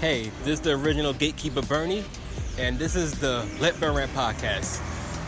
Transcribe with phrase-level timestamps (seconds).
[0.00, 2.04] Hey, this is the original Gatekeeper Bernie,
[2.58, 4.78] and this is the Let Burn Rant podcast.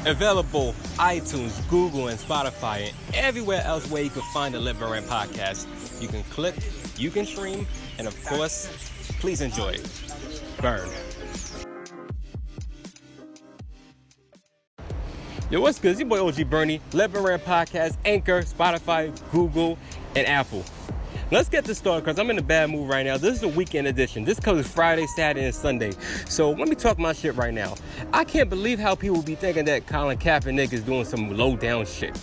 [0.07, 4.91] Available iTunes, Google, and Spotify, and everywhere else where you can find the Let Burn
[4.91, 5.67] Rant podcast.
[6.03, 6.55] You can click,
[6.99, 8.69] you can stream, and of course,
[9.21, 9.91] please enjoy it.
[10.61, 10.87] Burn.
[15.51, 15.93] Yo, what's good?
[15.93, 19.79] It's your boy OG Bernie, Let Burn Rant podcast, Anchor, Spotify, Google,
[20.15, 20.63] and Apple.
[21.31, 23.19] Let's get this started because I'm in a bad mood right now.
[23.19, 24.25] This is a weekend edition.
[24.25, 25.93] This covers Friday, Saturday, and Sunday.
[26.27, 27.75] So let me talk my shit right now.
[28.15, 31.85] I can't believe how people be thinking that Colin Kaepernick is doing some low down
[31.85, 32.19] shit.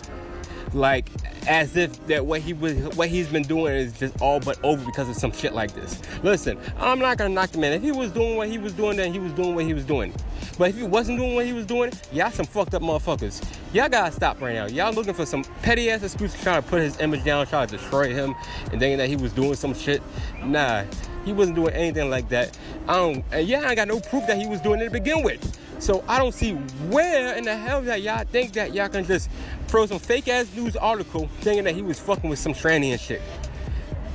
[0.76, 1.10] Like
[1.48, 4.84] as if that what he was what he's been doing is just all but over
[4.86, 6.02] because of some shit like this.
[6.22, 7.72] Listen, I'm not gonna knock the man.
[7.72, 9.86] If he was doing what he was doing, then he was doing what he was
[9.86, 10.14] doing.
[10.58, 13.42] But if he wasn't doing what he was doing, y'all some fucked up motherfuckers.
[13.74, 14.66] Y'all gotta stop right now.
[14.66, 17.78] Y'all looking for some petty ass excuse trying to put his image down, trying to
[17.78, 18.36] destroy him,
[18.72, 20.02] and thinking that he was doing some shit.
[20.44, 20.84] Nah,
[21.24, 22.58] he wasn't doing anything like that.
[22.88, 23.24] I don't.
[23.32, 25.58] And yeah, I got no proof that he was doing it to begin with.
[25.80, 29.30] So I don't see where in the hell that y'all think that y'all can just
[29.68, 33.00] throw some fake ass news article thinking that he was fucking with some tranny and
[33.00, 33.22] shit.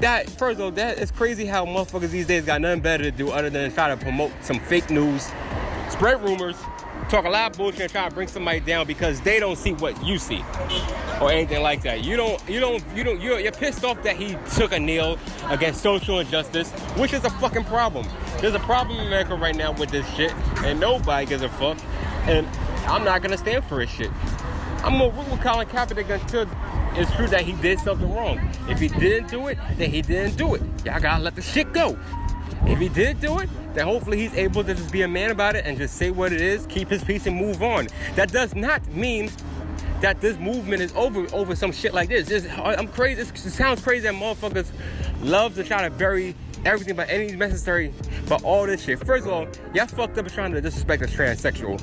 [0.01, 3.11] That first of all, that is crazy how motherfuckers these days got nothing better to
[3.11, 5.31] do other than try to promote some fake news,
[5.91, 6.57] spread rumors,
[7.11, 9.73] talk a lot of bullshit, and try to bring somebody down because they don't see
[9.73, 10.45] what you see
[11.21, 12.05] or anything like that.
[12.05, 13.21] You don't, you don't, you don't.
[13.21, 17.31] You're, you're pissed off that he took a kneel against social injustice, which is a
[17.31, 18.07] fucking problem.
[18.41, 21.79] There's a problem in America right now with this shit, and nobody gives a fuck.
[22.29, 22.47] And
[22.87, 24.11] I'm not gonna stand for this shit.
[24.83, 26.47] I'm gonna root with Colin Kaepernick until
[26.95, 28.41] it's true that he did something wrong.
[28.69, 30.63] If he didn't do it, then he didn't do it.
[30.85, 31.99] Y'all gotta let the shit go.
[32.67, 35.57] If he did do it, then hopefully he's able to just be a man about
[35.57, 37.89] it and just say what it is, keep his peace, and move on.
[38.17, 39.31] That does not mean
[40.01, 42.31] that this movement is over over some shit like this.
[42.31, 43.23] It's, I'm crazy.
[43.23, 44.71] It sounds crazy that motherfuckers
[45.23, 47.93] love to try to bury everything by any necessary,
[48.29, 49.05] but all this shit.
[49.05, 51.81] First of all, y'all fucked up trying to disrespect a transsexual.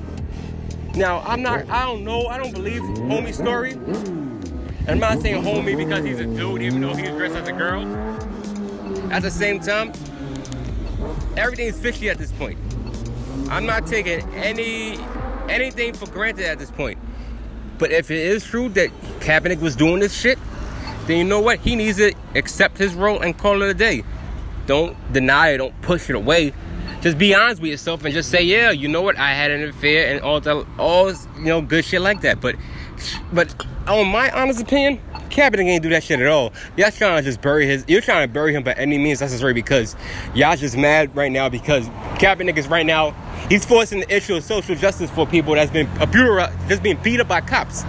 [0.95, 3.73] Now, I'm not, I don't know, I don't believe homie story.
[3.73, 7.51] And I'm not saying homie because he's a dude, even though he's dressed as a
[7.51, 7.85] girl.
[9.11, 9.91] At the same time,
[11.37, 12.57] everything's fishy at this point.
[13.49, 14.99] I'm not taking any
[15.49, 16.97] anything for granted at this point.
[17.77, 18.89] But if it is true that
[19.19, 20.39] Kaepernick was doing this shit,
[21.05, 21.59] then you know what?
[21.59, 24.03] He needs to accept his role and call it a day.
[24.65, 26.53] Don't deny it, don't push it away.
[27.01, 29.17] Just be honest with yourself and just say, yeah, you know what?
[29.17, 32.41] I had an affair and all the all you know good shit like that.
[32.41, 32.55] But
[33.31, 34.99] but on my honest opinion,
[35.37, 36.51] Kaepernick ain't do that shit at all.
[36.75, 37.85] Y'all trying to just bury his.
[37.87, 39.95] You're trying to bury him by any means necessary because
[40.33, 41.87] y'all just mad right now because
[42.17, 43.11] Kaepernick is right now.
[43.47, 47.19] He's forcing the issue of social justice for people that's been abused, just being beat
[47.19, 47.83] up by cops,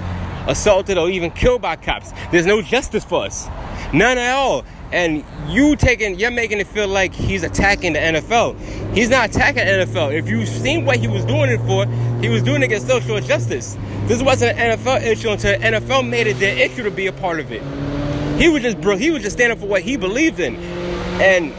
[0.47, 2.13] assaulted or even killed by cops.
[2.31, 3.47] There's no justice for us,
[3.95, 4.67] none at all.
[4.91, 8.59] And you taking, you're making it feel like he's attacking the NFL.
[8.95, 10.13] He's not attacking the NFL.
[10.17, 11.87] If you've seen what he was doing it for,
[12.23, 13.77] he was doing it against social justice.
[14.07, 17.41] This wasn't an NFL issue until NFL made it their issue to be a part
[17.41, 17.63] of it.
[18.41, 20.57] He was just, bro, he was just standing for what he believed in.
[21.21, 21.53] And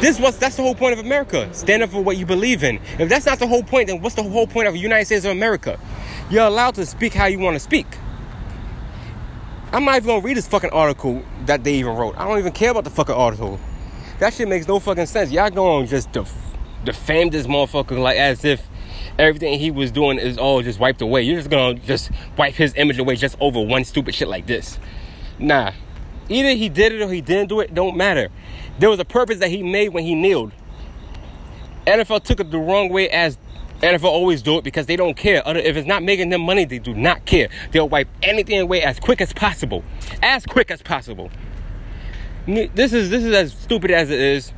[0.00, 1.48] this was that's the whole point of America.
[1.54, 2.78] Stand up for what you believe in.
[2.98, 5.24] If that's not the whole point, then what's the whole point of the United States
[5.24, 5.80] of America?
[6.30, 7.86] You're allowed to speak how you want to speak.
[9.72, 12.16] I'm not even gonna read this fucking article that they even wrote.
[12.16, 13.58] I don't even care about the fucking article.
[14.20, 15.30] That shit makes no fucking sense.
[15.30, 18.66] Y'all gonna just def- defame this motherfucker like as if
[19.18, 21.22] everything he was doing is all just wiped away.
[21.22, 24.78] You're just gonna just wipe his image away just over one stupid shit like this.
[25.38, 25.72] Nah.
[26.28, 28.28] Either he did it or he didn't do it, don't matter.
[28.78, 30.52] There was a purpose that he made when he kneeled.
[31.86, 33.38] NFL took it the wrong way as
[33.82, 35.42] NFL always do it because they don't care.
[35.46, 37.48] If it's not making them money, they do not care.
[37.72, 39.84] They'll wipe anything away as quick as possible.
[40.22, 41.30] As quick as possible.
[42.46, 44.52] This is this is as stupid as it is.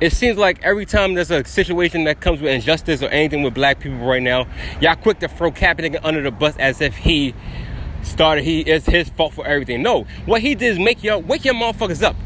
[0.00, 3.54] It seems like every time there's a situation that comes with injustice or anything with
[3.54, 4.48] black people right now,
[4.80, 7.32] y'all quick to throw Kaepernick under the bus as if he
[8.02, 9.82] started, he is his fault for everything.
[9.82, 12.16] No, what he did is make y'all wake your motherfuckers up.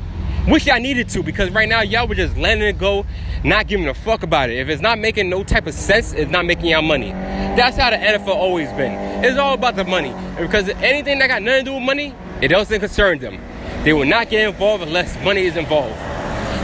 [0.49, 3.05] Wish y'all needed to because right now y'all were just letting it go,
[3.45, 4.57] not giving a fuck about it.
[4.57, 7.11] If it's not making no type of sense, it's not making y'all money.
[7.11, 8.93] That's how the NFL always been.
[9.23, 10.15] It's all about the money.
[10.41, 13.39] Because anything that got nothing to do with money, it doesn't concern them.
[13.85, 15.97] They will not get involved unless money is involved.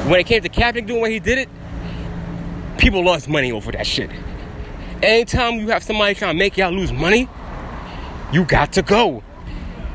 [0.09, 1.49] When it came to Kaepernick doing what he did it,
[2.79, 4.09] people lost money over that shit.
[5.03, 7.29] Anytime you have somebody trying to make y'all lose money,
[8.33, 9.23] you got to go.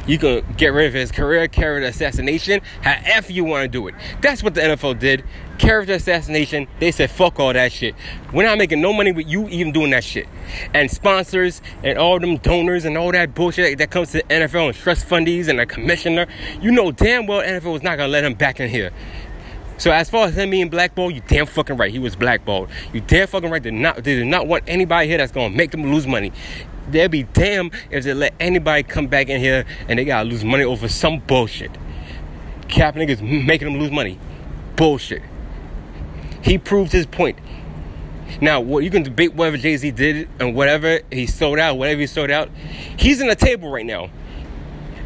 [0.07, 3.95] You can get rid of his career, character assassination, however you want to do it.
[4.21, 5.23] That's what the NFL did.
[5.57, 6.67] Character assassination.
[6.79, 7.95] They said, fuck all that shit.
[8.33, 10.27] We're not making no money with you even doing that shit.
[10.73, 14.67] And sponsors and all them donors and all that bullshit that comes to the NFL
[14.67, 16.27] and trust fundies and the commissioner.
[16.61, 18.91] You know damn well NFL was not going to let him back in here.
[19.79, 21.89] So as far as him being blackballed, you damn fucking right.
[21.89, 22.69] He was blackballed.
[22.91, 23.63] You damn fucking right.
[23.63, 26.33] They not they did not want anybody here that's gonna make them lose money.
[26.91, 30.43] They'll be damn if they let anybody come back in here and they gotta lose
[30.43, 31.71] money over some bullshit.
[32.67, 34.19] Cap niggas making them lose money.
[34.75, 35.21] Bullshit.
[36.41, 37.37] He proved his point.
[38.41, 41.99] Now, what you can debate whatever Jay Z did and whatever he sold out, whatever
[41.99, 42.49] he sold out.
[42.97, 44.09] He's in the table right now.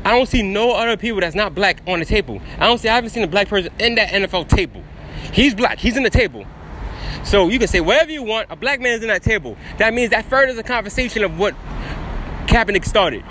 [0.05, 2.41] I don't see no other people that's not black on the table.
[2.59, 2.89] I don't see.
[2.89, 4.83] I haven't seen a black person in that NFL table.
[5.31, 5.79] He's black.
[5.79, 6.45] He's in the table.
[7.23, 8.47] So you can say whatever you want.
[8.51, 9.57] A black man's in that table.
[9.77, 11.55] That means that furthers the conversation of what
[12.53, 13.23] Kaepernick started.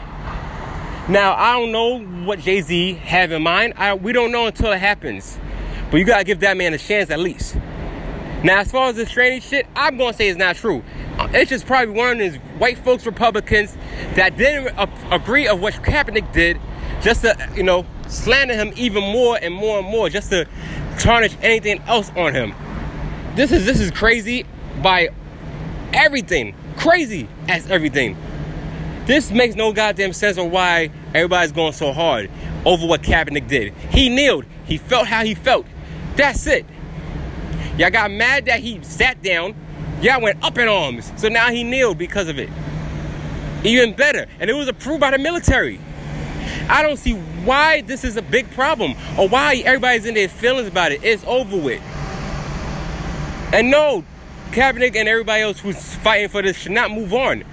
[1.09, 3.75] Now I don't know what Jay Z have in mind.
[3.77, 5.39] I, we don't know until it happens.
[5.93, 7.55] But you gotta give that man a chance at least.
[8.43, 10.83] Now, as far as the strange shit, I'm gonna say it's not true.
[11.19, 13.77] Uh, it's just probably one of these white folks Republicans
[14.15, 14.77] that didn't
[15.13, 16.61] agree of what Kaepernick did,
[17.01, 20.49] just to you know slander him even more and more and more, just to
[20.99, 22.55] tarnish anything else on him.
[23.37, 24.47] This is this is crazy
[24.83, 25.11] by
[25.93, 28.17] everything, crazy as everything.
[29.07, 32.31] This makes no goddamn sense on why everybody's going so hard
[32.65, 33.73] over what Kaepernick did.
[33.91, 34.45] He kneeled.
[34.65, 35.67] He felt how he felt.
[36.17, 36.65] That's it.
[37.77, 39.55] Y'all got mad that he sat down.
[40.01, 41.13] Y'all went up in arms.
[41.17, 42.51] So now he kneeled because of it.
[43.65, 44.27] Even better.
[44.39, 45.81] And it was approved by the military.
[46.69, 47.15] I don't see
[47.45, 51.03] why this is a big problem or why everybody's in their feelings about it.
[51.03, 51.83] It's over with.
[53.53, 54.05] And no,
[54.53, 57.45] Kaepernick and everybody else who's fighting for this should not move on.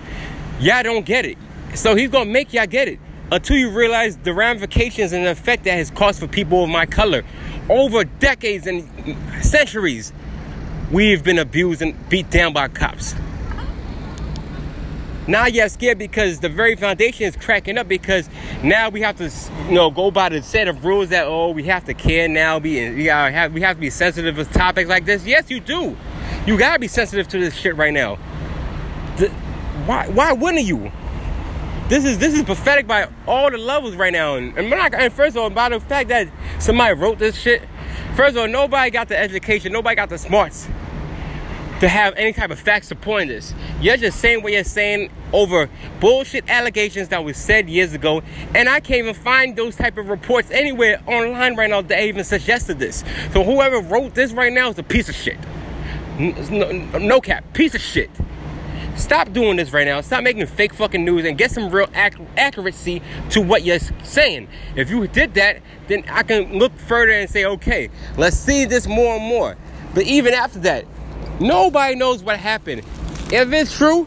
[0.59, 1.37] Y'all don't get it.
[1.73, 2.99] So he's gonna make y'all get it
[3.31, 6.85] until you realize the ramifications and the effect that has caused for people of my
[6.85, 7.23] color
[7.69, 8.87] over decades and
[9.43, 10.11] centuries,
[10.91, 13.15] we've been abused and beat down by cops.
[15.27, 18.27] Now you're scared because the very foundation is cracking up because
[18.63, 19.31] now we have to,
[19.67, 22.59] you know, go by the set of rules that oh we have to care now.
[22.59, 25.25] Be we have we have to be sensitive to topics like this.
[25.25, 25.95] Yes, you do.
[26.47, 28.17] You gotta be sensitive to this shit right now.
[29.17, 29.31] The,
[29.89, 30.91] why why wouldn't you?
[31.87, 34.35] This is this is pathetic by all the levels right now.
[34.35, 36.27] And, and, not, and first of all, by the fact that
[36.59, 37.63] somebody wrote this shit,
[38.15, 40.67] first of all, nobody got the education, nobody got the smarts
[41.79, 43.55] to have any type of fact supporting this.
[43.81, 45.67] You're just saying what you're saying over
[45.99, 48.21] bullshit allegations that was said years ago,
[48.53, 52.23] and I can't even find those type of reports anywhere online right now that even
[52.23, 53.03] suggested this.
[53.33, 55.39] So whoever wrote this right now is a piece of shit.
[56.19, 58.11] No, no cap, piece of shit.
[58.99, 60.01] Stop doing this right now.
[60.01, 64.49] Stop making fake fucking news and get some real ac- accuracy to what you're saying.
[64.75, 68.87] If you did that, then I can look further and say, okay, let's see this
[68.87, 69.55] more and more.
[69.95, 70.85] But even after that,
[71.39, 72.81] nobody knows what happened.
[73.31, 74.05] If it's true,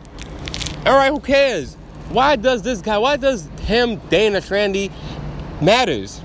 [0.85, 1.75] all right, who cares?
[2.11, 4.93] Why does this guy, why does him, Dana Trandy,
[5.63, 6.21] matters?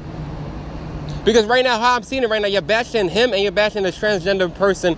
[1.23, 3.83] Because right now, how I'm seeing it right now, you're bashing him and you're bashing
[3.83, 4.97] the transgender person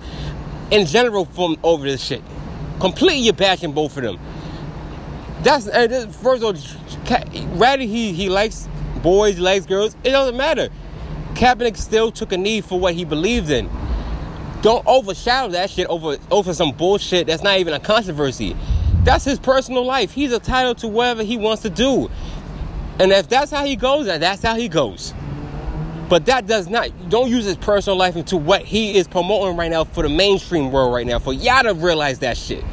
[0.72, 2.22] in general from over this shit.
[2.80, 4.18] Completely you're bashing both of them.
[5.42, 8.68] That's uh, first of all, rather he he likes
[9.02, 9.94] boys, he likes girls.
[10.02, 10.68] It doesn't matter.
[11.34, 13.70] Kaepernick still took a knee for what he believed in.
[14.62, 18.56] Don't overshadow that shit over over some bullshit that's not even a controversy.
[19.04, 20.12] That's his personal life.
[20.12, 22.10] He's entitled to whatever he wants to do.
[22.98, 25.14] And if that's how he goes, that's how he goes.
[26.10, 29.70] But that does not, don't use his personal life into what he is promoting right
[29.70, 31.20] now for the mainstream world right now.
[31.20, 32.64] For y'all to realize that shit.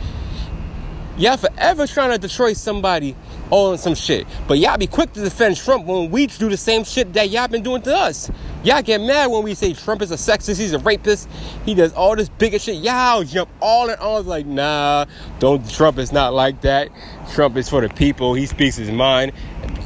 [1.17, 3.15] Y'all forever trying to destroy somebody
[3.49, 4.27] on some shit.
[4.47, 7.47] But y'all be quick to defend Trump when we do the same shit that y'all
[7.47, 8.29] been doing to us.
[8.63, 11.29] Y'all get mad when we say Trump is a sexist, he's a rapist,
[11.65, 12.83] he does all this bigger shit.
[12.83, 15.05] Y'all jump all in arms like, nah,
[15.39, 16.89] don't Trump is not like that.
[17.33, 19.31] Trump is for the people, he speaks his mind.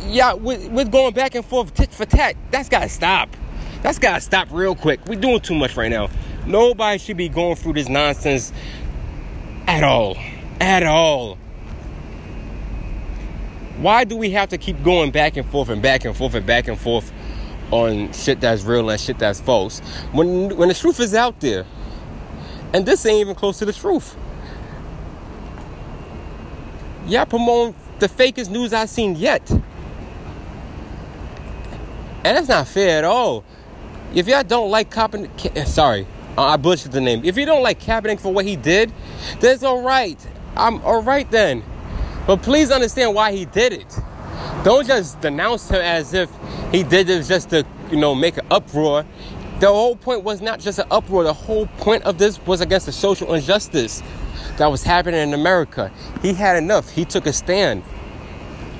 [0.07, 2.35] Yeah, we're going back and forth tit for tat.
[2.49, 3.29] That's gotta stop.
[3.81, 5.05] That's gotta stop real quick.
[5.07, 6.09] We're doing too much right now.
[6.45, 8.53] Nobody should be going through this nonsense
[9.67, 10.17] at all.
[10.59, 11.38] At all.
[13.77, 16.45] Why do we have to keep going back and forth and back and forth and
[16.45, 17.11] back and forth
[17.71, 19.79] on shit that's real and shit that's false
[20.11, 21.65] when when the truth is out there?
[22.73, 24.15] And this ain't even close to the truth.
[27.07, 29.50] Y'all promoting the fakest news I've seen yet.
[32.23, 33.43] And that's not fair at all.
[34.13, 36.05] If y'all don't like Kaepernick, eh, sorry,
[36.37, 37.21] I butchered the name.
[37.23, 38.91] If you don't like Kaepernick for what he did,
[39.39, 40.19] that's all right.
[40.57, 41.63] I'm all right then.
[42.27, 43.99] But please understand why he did it.
[44.63, 46.29] Don't just denounce him as if
[46.73, 49.05] he did this just to, you know, make an uproar.
[49.61, 51.23] The whole point was not just an uproar.
[51.23, 54.03] The whole point of this was against the social injustice
[54.57, 55.89] that was happening in America.
[56.21, 56.89] He had enough.
[56.89, 57.83] He took a stand.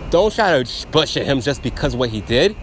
[0.09, 2.53] Don't try to bullshit him just because what he did.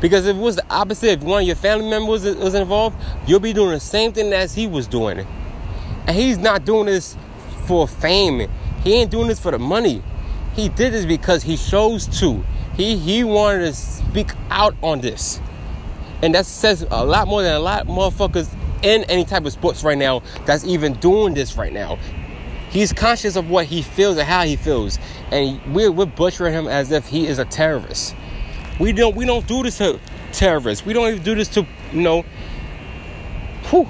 [0.00, 3.40] Because if it was the opposite, if one of your family members was, involved, you'll
[3.40, 5.26] be doing the same thing as he was doing.
[6.06, 7.16] And he's not doing this
[7.66, 8.50] for fame.
[8.82, 10.02] He ain't doing this for the money.
[10.54, 12.44] He did this because he chose to.
[12.74, 15.40] He he wanted to speak out on this.
[16.22, 18.48] And that says a lot more than a lot of motherfuckers
[18.82, 21.98] in any type of sports right now that's even doing this right now.
[22.70, 24.98] He's conscious of what he feels and how he feels.
[25.30, 28.14] And we're, we're butchering him as if he is a terrorist.
[28.78, 29.98] We don't we don't do this to
[30.32, 30.84] terrorists.
[30.86, 32.22] We don't even do this to, you know,
[33.70, 33.88] whew.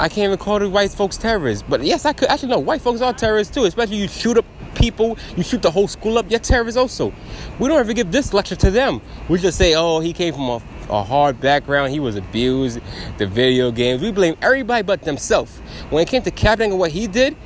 [0.00, 1.64] I can't even call the white folks terrorists.
[1.68, 4.44] But yes, I could actually no, white folks are terrorists too, especially you shoot up
[4.76, 7.12] people, you shoot the whole school up, you're terrorists also.
[7.58, 9.02] We don't ever give this lecture to them.
[9.28, 12.80] We just say, oh, he came from a, a hard background, he was abused,
[13.18, 14.00] the video games.
[14.00, 15.58] We blame everybody but themselves.
[15.90, 17.36] When it came to Kaepernick and what he did,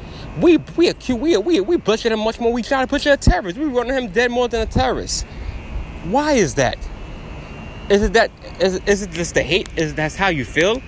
[0.40, 2.52] we we accuse we are we we butchered him much more.
[2.52, 3.58] We try to push him a terrorist.
[3.58, 5.26] We running him dead more than a terrorist.
[6.04, 6.78] Why is that?
[7.90, 9.68] Is it that is, is it just the hate?
[9.76, 10.80] Is that's how you feel?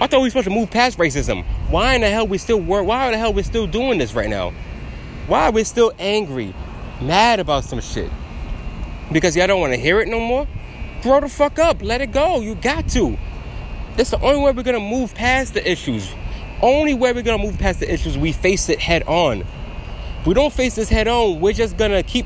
[0.00, 1.44] I thought we were supposed to move past racism.
[1.70, 2.86] Why in the hell we still work?
[2.86, 4.52] Why the hell we still doing this right now?
[5.26, 6.52] Why are we still angry,
[7.00, 8.10] mad about some shit?
[9.12, 10.48] Because y'all don't want to hear it no more?
[11.02, 11.82] Grow the fuck up.
[11.82, 12.40] Let it go.
[12.40, 13.16] You got to.
[13.96, 16.12] That's the only way we're gonna move past the issues.
[16.64, 19.42] Only way we're gonna move past the issues, we face it head on.
[20.20, 22.24] If we don't face this head on, we're just gonna keep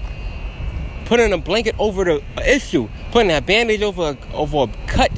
[1.07, 5.11] putting a blanket over the issue, putting a bandage over a, over a cut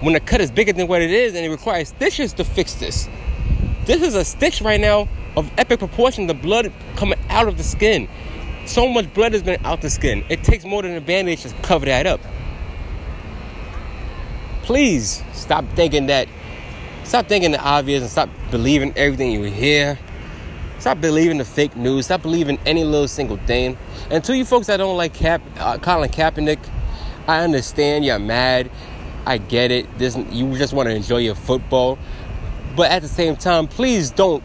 [0.00, 2.74] when the cut is bigger than what it is, and it requires stitches to fix
[2.74, 3.08] this.
[3.86, 6.26] This is a stitch right now of epic proportion.
[6.26, 8.06] The blood coming out of the skin.
[8.66, 10.22] So much blood has been out the skin.
[10.28, 12.20] It takes more than a bandage to cover that up.
[14.64, 16.28] Please stop thinking that.
[17.06, 19.96] Stop thinking the obvious and stop believing everything you hear.
[20.80, 22.06] Stop believing the fake news.
[22.06, 23.78] Stop believing any little single thing.
[24.10, 26.58] And to you folks that don't like Cap, uh, Colin Kaepernick,
[27.28, 28.68] I understand you're mad.
[29.24, 29.86] I get it.
[29.98, 31.96] This, you just want to enjoy your football.
[32.74, 34.42] But at the same time, please don't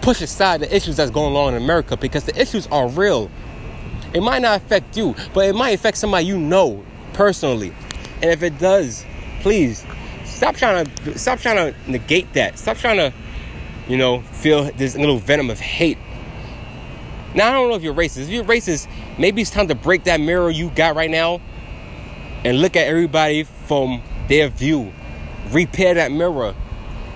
[0.00, 3.30] push aside the issues that's going on in America because the issues are real.
[4.14, 7.74] It might not affect you, but it might affect somebody you know personally.
[8.22, 9.04] And if it does,
[9.42, 9.84] please
[10.38, 12.58] stop trying to stop trying to negate that.
[12.58, 13.12] Stop trying to,
[13.88, 15.98] you know, feel this little venom of hate.
[17.34, 18.22] Now I don't know if you're racist.
[18.22, 21.40] If you're racist, maybe it's time to break that mirror you got right now
[22.44, 24.92] and look at everybody from their view.
[25.50, 26.54] Repair that mirror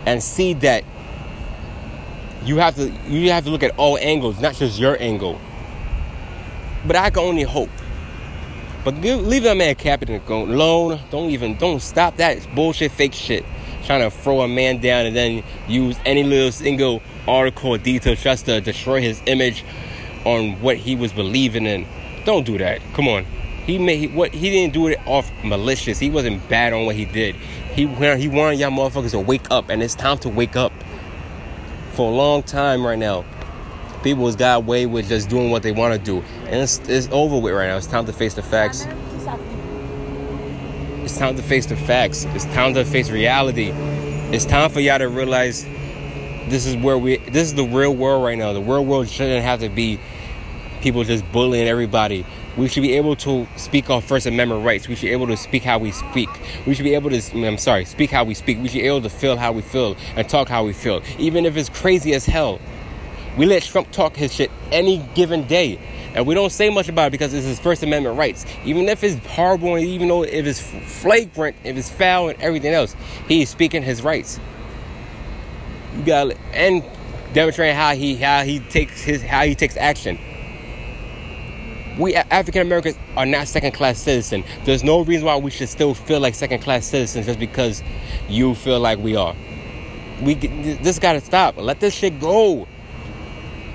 [0.04, 0.82] and see that
[2.44, 5.40] you have to you have to look at all angles, not just your angle.
[6.84, 7.70] But I can only hope.
[8.84, 11.00] But leave that man Kaepernick alone.
[11.10, 13.44] Don't even don't stop that bullshit, fake shit.
[13.84, 18.16] Trying to throw a man down and then use any little single article or detail
[18.16, 19.64] just to destroy his image
[20.24, 21.86] on what he was believing in.
[22.24, 22.80] Don't do that.
[22.94, 23.24] Come on.
[23.66, 26.00] He made what he didn't do it off malicious.
[26.00, 27.36] He wasn't bad on what he did.
[27.74, 30.72] He he wanted y'all motherfuckers to wake up, and it's time to wake up.
[31.92, 33.24] For a long time right now,
[34.02, 37.08] people has got away with just doing what they want to do, and it's, it's
[37.10, 37.76] over with right now.
[37.76, 38.86] It's time to face the facts.
[41.04, 42.24] It's time to face the facts.
[42.30, 43.70] It's time to face reality.
[44.32, 45.64] It's time for y'all to realize
[46.48, 47.16] this is where we.
[47.18, 48.52] This is the real world right now.
[48.52, 49.98] The real world shouldn't have to be
[50.80, 52.24] people just bullying everybody
[52.56, 54.88] we should be able to speak our First Amendment rights.
[54.88, 56.28] We should be able to speak how we speak.
[56.66, 58.58] We should be able to, I'm sorry, speak how we speak.
[58.60, 61.46] We should be able to feel how we feel and talk how we feel, even
[61.46, 62.60] if it's crazy as hell.
[63.36, 65.78] We let Trump talk his shit any given day.
[66.14, 68.44] And we don't say much about it because it's his First Amendment rights.
[68.64, 72.74] Even if it's horrible, and even though if it's flagrant, if it's foul and everything
[72.74, 72.94] else,
[73.28, 74.38] he's speaking his rights.
[75.96, 76.84] You got and
[77.32, 80.18] demonstrating how he how he takes his how he takes action
[81.98, 84.44] we African Americans are not second class citizens.
[84.64, 87.82] There's no reason why we should still feel like second class citizens just because
[88.28, 89.34] you feel like we are.
[90.22, 91.56] We this got to stop.
[91.56, 92.66] Let this shit go.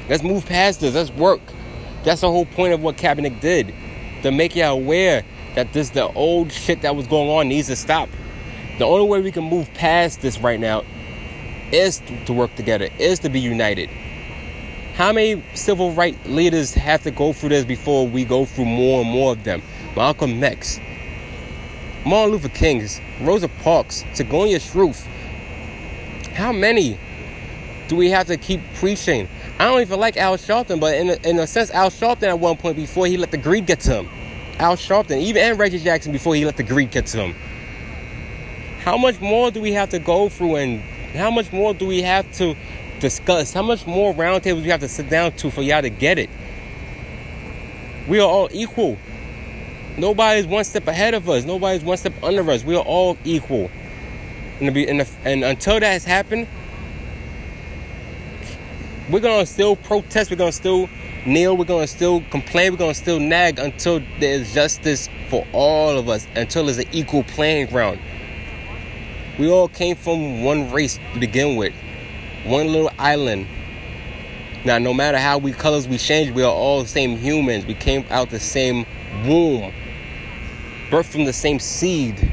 [0.10, 0.96] Let's move past this.
[0.96, 1.42] Let's work.
[2.04, 3.74] That's the whole point of what Kaepernick did,
[4.24, 7.76] to make you aware that this the old shit that was going on needs to
[7.76, 8.10] stop.
[8.78, 10.84] The only way we can move past this right now
[11.72, 13.90] is to work together, is to be united.
[14.96, 19.02] How many civil rights leaders have to go through this before we go through more
[19.02, 19.62] and more of them?
[19.96, 20.80] Malcolm X,
[22.06, 25.06] Martin Luther King's, Rosa Parks, Sojourner Truth.
[26.34, 26.98] How many
[27.88, 29.28] do we have to keep preaching?
[29.60, 32.40] I don't even like Al Sharpton, but in a, in a sense, Al Sharpton at
[32.40, 34.10] one point before he let the greed get to him.
[34.60, 37.36] Al Sharpton, even and Reggie Jackson before he let the greed get to him.
[38.84, 40.82] How much more do we have to go through, and
[41.16, 42.56] how much more do we have to
[43.00, 43.52] discuss?
[43.52, 46.30] How much more roundtables we have to sit down to for y'all to get it?
[48.08, 48.98] We are all equal.
[49.98, 51.44] Nobody's one step ahead of us.
[51.44, 52.64] Nobody's one step under us.
[52.64, 53.72] We are all equal.
[54.62, 56.48] And, be, and, and until that has happened,
[59.10, 60.30] we're gonna still protest.
[60.30, 60.90] We're gonna still
[61.26, 61.56] kneel.
[61.56, 62.72] We're gonna still complain.
[62.72, 66.28] We're gonna still nag until there's justice for all of us.
[66.36, 68.00] Until there's an equal playing ground.
[69.40, 71.74] We all came from one race to begin with,
[72.46, 73.48] one little island.
[74.66, 77.66] Now, no matter how we colors we change, we are all the same humans.
[77.66, 78.86] We came out the same
[79.26, 79.72] womb,
[80.90, 82.27] birthed from the same seed.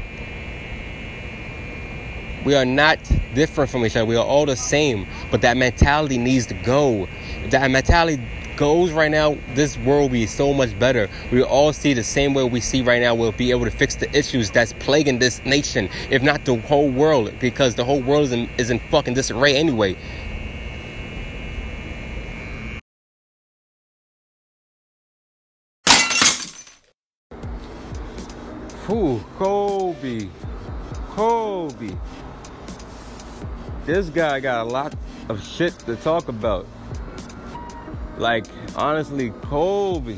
[2.45, 2.99] We are not
[3.33, 4.05] different from each other.
[4.05, 5.07] We are all the same.
[5.31, 7.07] But that mentality needs to go.
[7.43, 8.21] If that mentality
[8.55, 11.09] goes right now, this world will be so much better.
[11.31, 13.15] We all see the same way we see right now.
[13.15, 16.89] We'll be able to fix the issues that's plaguing this nation, if not the whole
[16.89, 19.97] world, because the whole world is in, is in fucking disarray anyway.
[28.85, 30.29] Whew, Kobe.
[31.09, 31.89] Kobe.
[33.85, 34.95] This guy got a lot
[35.29, 36.65] of shit to talk about.
[38.17, 40.17] Like, honestly, Kobe.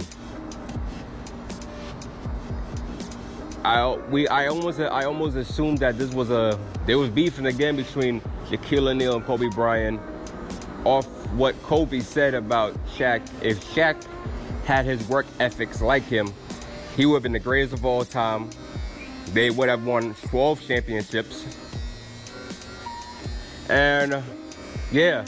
[3.65, 7.75] I we I almost I almost assumed that this was a there was beefing again
[7.75, 9.99] between Shaquille O'Neal and Kobe Bryant
[10.85, 13.21] off what Kobe said about Shaq.
[13.41, 14.01] If Shaq
[14.63, 16.31] had his work ethics like him,
[16.95, 18.49] he would have been the greatest of all time.
[19.33, 21.66] They would have won 12 championships.
[23.69, 24.21] And uh,
[24.91, 25.25] yeah,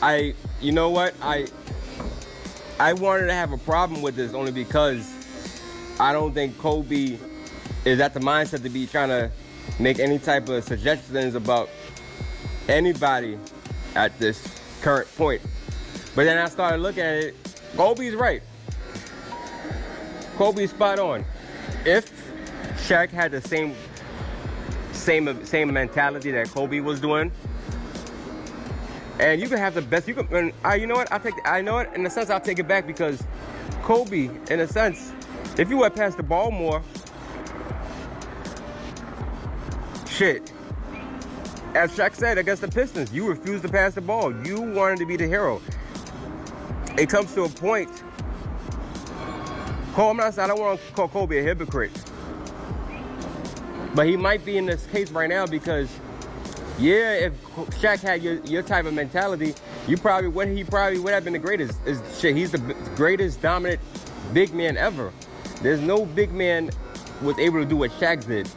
[0.00, 1.14] I, you know what?
[1.22, 1.46] I,
[2.80, 5.08] I wanted to have a problem with this only because
[6.00, 7.18] I don't think Kobe
[7.84, 9.30] is at the mindset to be trying to
[9.78, 11.68] make any type of suggestions about
[12.68, 13.38] anybody
[13.94, 14.46] at this
[14.80, 15.40] current point.
[16.14, 17.36] But then I started looking at it.
[17.76, 18.42] Kobe's right.
[20.36, 21.24] Kobe's spot on.
[21.86, 22.10] If
[22.86, 23.74] Shaq had the same
[24.92, 27.32] same same mentality that Kobe was doing,
[29.22, 30.08] and you can have the best.
[30.08, 30.34] You can.
[30.34, 31.12] And I, you know what?
[31.12, 31.34] I take.
[31.44, 31.90] I know it.
[31.94, 33.22] In a sense, I'll take it back because
[33.82, 35.12] Kobe, in a sense,
[35.56, 36.82] if you went past the ball more,
[40.08, 40.52] shit.
[41.74, 44.34] As Shaq said against the Pistons, you refused to pass the ball.
[44.44, 45.62] You wanted to be the hero.
[46.98, 48.02] It comes to a point.
[49.94, 50.36] Cole, I'm not.
[50.38, 51.92] I don't want to call Kobe a hypocrite,
[53.94, 55.88] but he might be in this case right now because
[56.82, 57.32] yeah, if
[57.80, 59.54] Shaq had your, your type of mentality,
[59.86, 61.78] you probably what he probably would have been the greatest.
[61.86, 62.58] Is shit, he's the
[62.96, 63.80] greatest dominant
[64.32, 65.12] big man ever.
[65.62, 66.70] There's no big man
[67.22, 68.48] was able to do what Shaq did.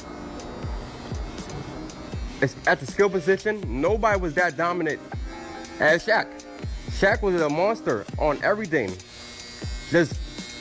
[2.67, 4.99] At the skill position, nobody was that dominant
[5.79, 6.27] as Shaq.
[6.89, 8.91] Shaq was a monster on everything.
[9.91, 10.15] Just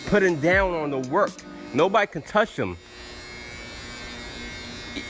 [0.09, 1.33] putting down on the work.
[1.73, 2.77] Nobody can touch him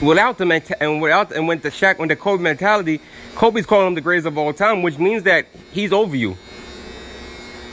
[0.01, 3.01] without the and without and when the Shaq when the Kobe mentality,
[3.35, 6.37] Kobe's calling him the greatest of all time, which means that he's over you.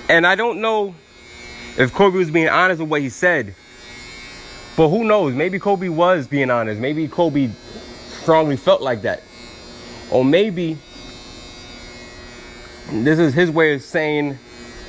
[0.08, 0.94] And I don't know
[1.78, 3.54] if Kobe was being honest with what he said.
[4.76, 5.34] But who knows?
[5.34, 6.80] Maybe Kobe was being honest.
[6.80, 7.50] Maybe Kobe
[8.22, 9.22] strongly felt like that.
[10.10, 10.78] Or maybe
[12.90, 14.38] this is his way of saying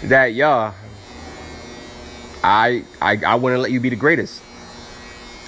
[0.03, 0.73] that, yeah,
[2.43, 4.41] I I I wouldn't let you be the greatest.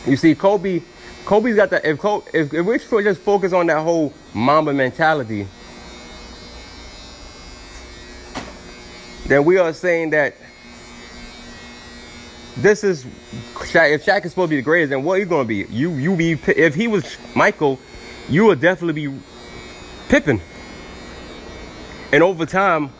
[0.05, 0.81] You see, Kobe
[1.25, 1.83] Kobe's got that.
[1.83, 5.47] If Kobe, if, if we just focus on that whole Mamba mentality,
[9.25, 10.35] then we are saying that
[12.57, 13.03] this is
[13.55, 13.91] Shaq.
[13.91, 15.65] If Shaq is supposed to be the greatest, then what are you going to be?
[15.73, 17.79] You you be if he was Michael,
[18.29, 19.19] you would definitely be
[20.09, 20.39] Pippen.
[22.13, 22.91] And over time,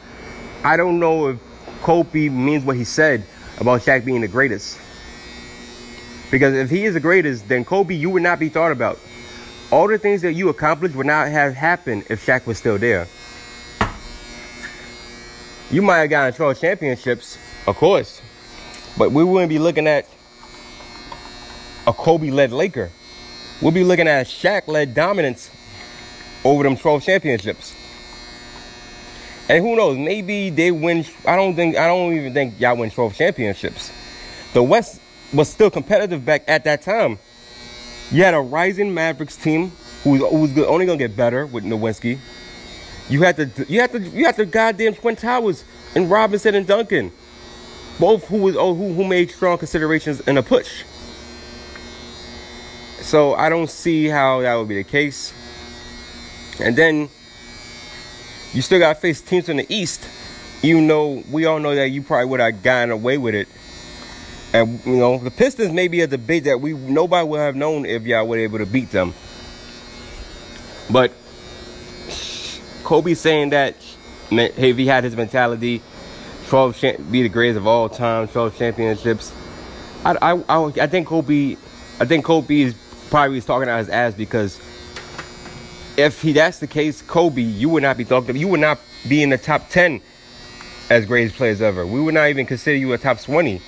[0.64, 1.40] I don't know if
[1.84, 3.24] Kobe means what he said
[3.60, 4.80] about Shaq being the greatest.
[6.36, 9.00] Because if he is the greatest, then Kobe, you would not be thought about.
[9.72, 13.08] All the things that you accomplished would not have happened if Shaq was still there.
[15.72, 18.22] You might have gotten 12 championships, of course,
[18.98, 20.10] but we wouldn't be looking at
[21.88, 22.92] a Kobe-led Laker.
[23.62, 25.50] We'll be looking at Shaq-led dominance
[26.44, 27.74] over them 12 championships.
[29.48, 29.98] And who knows?
[29.98, 31.06] Maybe they win.
[31.26, 31.78] I don't think.
[31.78, 33.90] I don't even think y'all win 12 championships.
[34.52, 35.00] The West
[35.36, 37.20] was still competitive back at that time.
[38.12, 39.72] You had a rising Mavericks team
[40.04, 42.20] who was, who was only gonna get better with Nowitzki.
[43.10, 45.64] You had the you had the you had the goddamn Twin Towers
[45.96, 47.12] and Robinson and Duncan,
[48.00, 50.84] both who was oh, who who made strong considerations in a push.
[53.02, 55.34] So I don't see how that would be the case.
[56.60, 57.10] And then
[58.54, 60.08] you still got to face teams in the East.
[60.64, 63.48] You know, we all know that you probably would have gotten away with it
[64.56, 67.86] And you know, the Pistons may be a debate that we nobody would have known
[67.86, 69.14] if y'all were able to beat them.
[70.90, 71.12] But
[72.86, 73.76] Kobe saying that
[74.32, 75.82] if he had his mentality,
[76.48, 79.34] 12 be the greatest of all time, 12 championships.
[80.06, 81.58] I, I, I, I think Kobe,
[82.00, 82.76] I think Kobe is
[83.10, 84.58] probably talking out his ass because
[85.98, 88.38] if he that's the case, Kobe, you would not be talking.
[88.38, 90.00] You would not be in the top 10
[90.90, 91.86] as greatest players ever.
[91.86, 93.62] We would not even consider you a top 20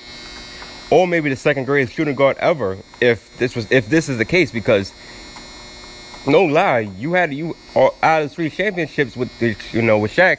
[0.90, 4.24] or maybe the second greatest shooting guard ever if this was if this is the
[4.24, 4.92] case because
[6.26, 7.56] no lie you had you
[8.02, 10.38] out of three championships with the, you know with Shaq.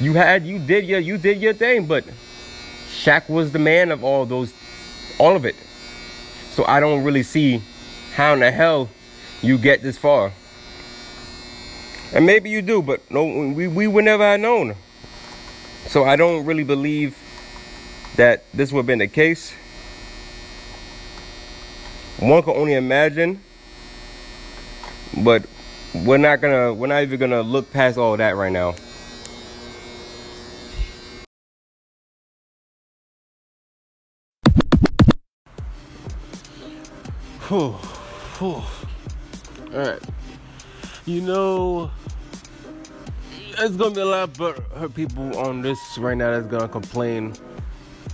[0.00, 2.04] You had you did your you did your thing but
[2.88, 4.52] Shaq was the man of all those
[5.18, 5.56] all of it.
[6.52, 7.62] So I don't really see
[8.14, 8.88] how in the hell
[9.42, 10.32] you get this far.
[12.12, 14.74] And maybe you do but no we, we would never have known.
[15.86, 17.16] So I don't really believe
[18.16, 19.52] that this would have been the case
[22.18, 23.40] one can only imagine
[25.22, 25.44] but
[26.04, 28.74] we're not gonna we're not even gonna look past all that right now
[37.48, 37.72] Whew.
[38.38, 38.48] Whew.
[38.54, 38.64] All
[39.74, 40.00] right.
[41.04, 41.90] You know,
[43.54, 47.34] there's gonna be a lot of people on this right now that's gonna complain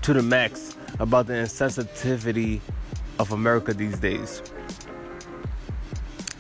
[0.03, 2.61] to the max about the insensitivity
[3.21, 4.43] of America these days.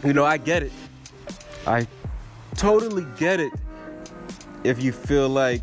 [0.02, 0.72] You know, I get it.
[1.66, 1.86] I
[2.54, 3.52] totally get it
[4.64, 5.62] if you feel like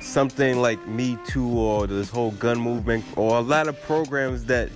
[0.00, 4.68] something like Me Too or this whole gun movement or a lot of programs that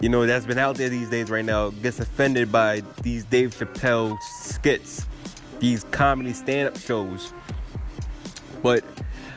[0.00, 3.54] you know that's been out there these days right now gets offended by these Dave
[3.54, 5.06] Chappelle skits,
[5.60, 7.32] these comedy stand-up shows.
[8.60, 8.84] But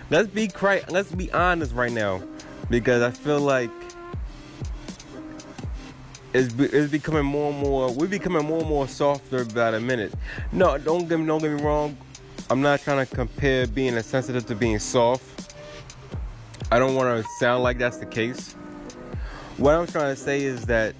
[0.10, 2.24] let's be cri- let's be honest right now
[2.72, 3.70] because I feel like
[6.34, 10.14] it's, it's becoming more and more we're becoming more and more softer by the minute.
[10.52, 11.98] No don't get me don't get me wrong.
[12.50, 15.56] I'm not trying to compare being insensitive to being soft.
[16.72, 18.54] I don't want to sound like that's the case.
[19.58, 20.96] What i'm trying to say is that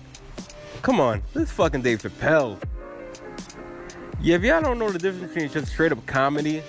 [0.82, 2.60] come on this fucking dave chappelle.
[4.22, 6.64] Yeah if y'all don't know the difference between just straight up comedy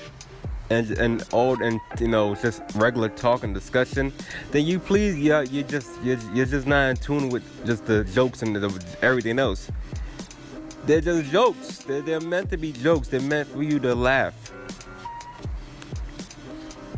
[0.70, 4.12] and and old and you know just regular talk and discussion,
[4.52, 8.04] then you please yeah you just you're, you're just not in tune with just the
[8.04, 9.70] jokes and the, everything else.
[10.86, 11.78] They're just jokes.
[11.78, 13.08] They're, they're meant to be jokes.
[13.08, 14.34] They're meant for you to laugh.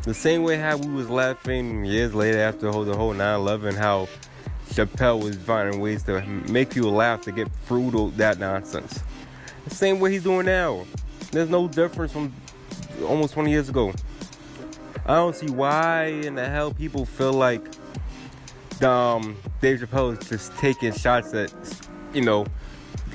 [0.05, 3.77] The same way how we was laughing years later after the whole, the whole 9/11,
[3.77, 4.09] how
[4.71, 9.03] Chappelle was finding ways to make you laugh to get through that nonsense.
[9.65, 10.85] The same way he's doing now.
[11.31, 12.33] There's no difference from
[13.07, 13.93] almost 20 years ago.
[15.05, 17.63] I don't see why in the hell people feel like
[18.83, 21.53] um, Dave Chappelle is just taking shots at,
[22.15, 22.47] you know,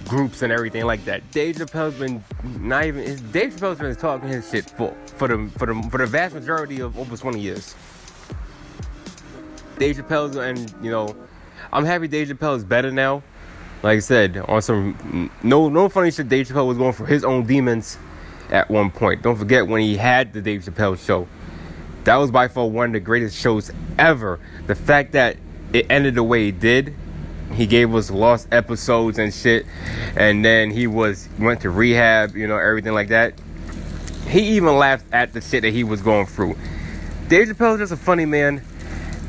[0.06, 1.30] groups and everything like that.
[1.32, 2.24] Dave Chappelle's been
[2.60, 6.06] not even Dave Chappelle's been talking his shit for for the for the for the
[6.06, 7.76] vast majority of over 20 years.
[9.78, 11.16] Dave Chappelle's and you know,
[11.72, 13.24] I'm happy Dave Chappelle is better now.
[13.84, 17.24] Like I said, on some no no funny shit, Dave Chappelle was going for his
[17.24, 17.98] own demons
[18.52, 19.22] at one point.
[19.22, 21.28] Don't forget when he had the Dave Chappelle show.
[22.04, 24.40] That was by far one of the greatest shows ever.
[24.68, 25.38] The fact that
[25.74, 26.94] it ended the way it did,
[27.54, 29.66] he gave us lost episodes and shit,
[30.16, 33.34] and then he was went to rehab, you know, everything like that.
[34.30, 36.58] He even laughed at the shit that he was going through.
[37.28, 38.64] Dave Chappelle is just a funny man,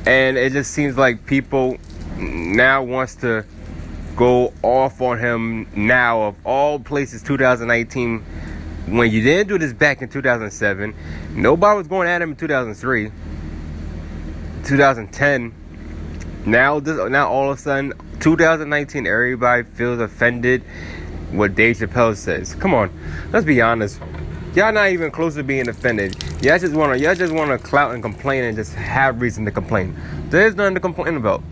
[0.07, 1.78] and it just seems like people
[2.16, 3.44] now wants to
[4.16, 8.24] go off on him now of all places 2019
[8.90, 10.94] when you didn't do this back in 2007,
[11.35, 13.11] nobody was going at him in 2003,
[14.64, 15.55] 2010.
[16.46, 20.62] Now, this, now all of a sudden, 2019, everybody feels offended.
[21.33, 22.55] What Dave Chappelle says.
[22.55, 22.90] Come on,
[23.33, 24.01] let's be honest.
[24.55, 26.16] Y'all not even close to being offended.
[26.42, 29.94] Y'all just wanna, y'all just wanna clout and complain and just have reason to complain.
[30.31, 31.42] There's nothing to complain about.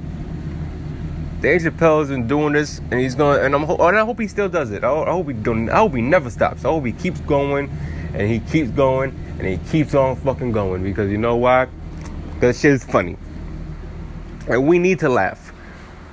[1.41, 4.49] Dave Chappelle's been doing this, and he's going, and I'm, and I hope he still
[4.49, 4.85] does it.
[4.85, 5.69] I, I hope he don't.
[5.69, 6.65] I hope he never stops.
[6.65, 7.71] I hope he keeps going,
[8.15, 10.83] and he keeps going, and he keeps on fucking going.
[10.83, 11.69] Because you know why?
[12.35, 13.19] Because shit is funny,
[14.49, 15.53] and we need to laugh.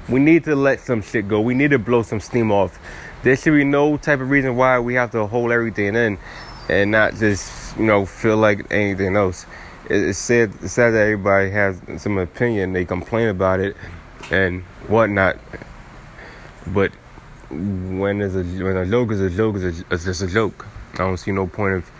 [0.09, 1.39] We need to let some shit go.
[1.39, 2.77] We need to blow some steam off.
[3.23, 6.17] There should be no type of reason why we have to hold everything in,
[6.67, 9.45] and not just you know feel like anything else.
[9.89, 10.51] It's sad.
[10.61, 12.73] It's sad that everybody has some opinion.
[12.73, 13.77] They complain about it
[14.33, 15.37] and whatnot.
[16.67, 16.91] But
[17.49, 20.65] when is a when a joke is a joke is a, it's just a joke.
[20.93, 21.91] I don't see no point of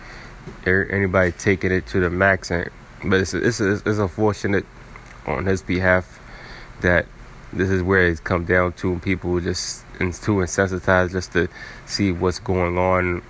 [0.66, 2.50] er, anybody taking it to the max.
[2.50, 2.70] And,
[3.04, 4.66] but it's a, it's a, it's unfortunate
[5.26, 6.20] on his behalf
[6.80, 7.06] that
[7.52, 11.48] this is where it's come down to, and people just and too insensitized just to
[11.86, 13.22] see what's going on.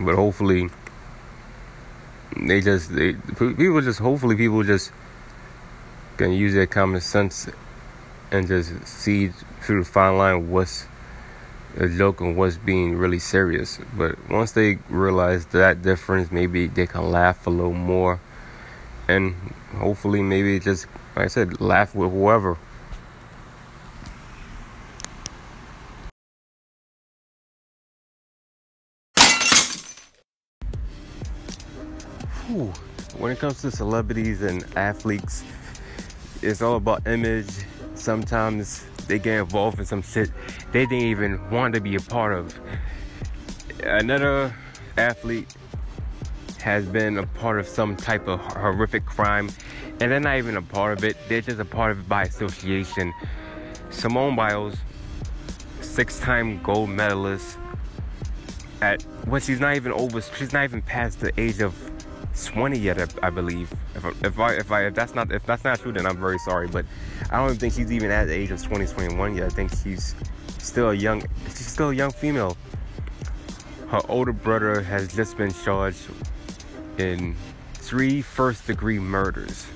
[0.00, 0.70] But hopefully,
[2.36, 4.92] they just they people just hopefully people just
[6.16, 7.48] can use their common sense
[8.30, 9.28] and just see
[9.62, 10.86] through the fine line what's
[11.76, 13.78] a joke and what's being really serious.
[13.96, 18.20] But once they realize that difference, maybe they can laugh a little more,
[19.08, 19.34] and
[19.76, 22.56] hopefully, maybe just like I said, laugh with whoever.
[33.16, 35.44] When it comes to celebrities and athletes,
[36.42, 37.46] it's all about image.
[38.00, 40.30] Sometimes they get involved in some shit
[40.72, 42.58] they didn't even want to be a part of.
[43.84, 44.54] Another
[44.96, 45.54] athlete
[46.62, 49.50] has been a part of some type of horrific crime,
[50.00, 52.22] and they're not even a part of it, they're just a part of it by
[52.22, 53.12] association.
[53.90, 54.76] Simone Biles,
[55.82, 57.58] six time gold medalist,
[58.80, 61.74] at well, she's not even over, she's not even past the age of
[62.46, 63.72] 20 yet, I, I believe.
[63.94, 66.38] If, if I, if I, if that's not, if that's not true, then I'm very
[66.38, 66.68] sorry.
[66.68, 66.84] But
[67.30, 69.46] I don't even think she's even at the age of 20, 21 yet.
[69.46, 70.14] I think she's
[70.58, 72.56] still a young, she's still a young female.
[73.88, 76.06] Her older brother has just been charged
[76.98, 77.34] in
[77.74, 79.66] three first degree murders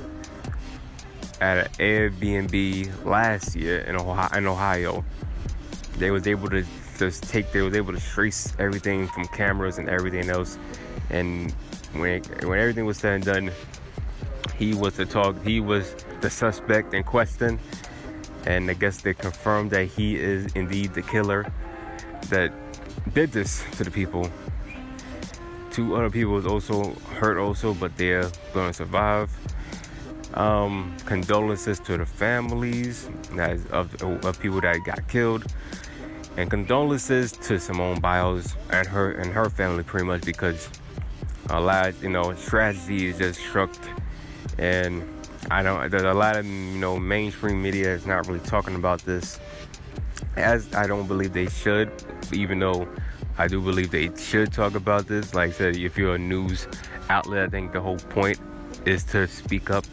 [1.40, 5.04] at an Airbnb last year in Ohio, in Ohio.
[5.98, 6.64] They was able to
[6.98, 10.58] just take, they was able to trace everything from cameras and everything else.
[11.10, 11.54] And
[12.00, 13.50] when, when everything was said and done,
[14.56, 17.58] he was the talk, he was the suspect in question
[18.46, 21.50] and I guess they confirmed that he is indeed the killer
[22.28, 22.52] that
[23.12, 24.28] did this to the people.
[25.70, 29.30] Two other people was also hurt also, but they're going to survive.
[30.34, 33.08] Um, condolences to the families
[33.70, 35.44] of, of people that got killed,
[36.36, 40.68] and condolences to Simone Biles and her and her family, pretty much because
[41.50, 43.70] a lot, you know, tragedy is just struck,
[44.58, 45.02] and
[45.50, 45.90] I don't.
[45.90, 49.38] There's a lot of you know mainstream media is not really talking about this,
[50.36, 51.90] as I don't believe they should.
[52.32, 52.88] Even though
[53.36, 55.34] I do believe they should talk about this.
[55.34, 56.68] Like I said, if you're a news
[57.08, 58.38] outlet, I think the whole point
[58.86, 59.84] is to speak up.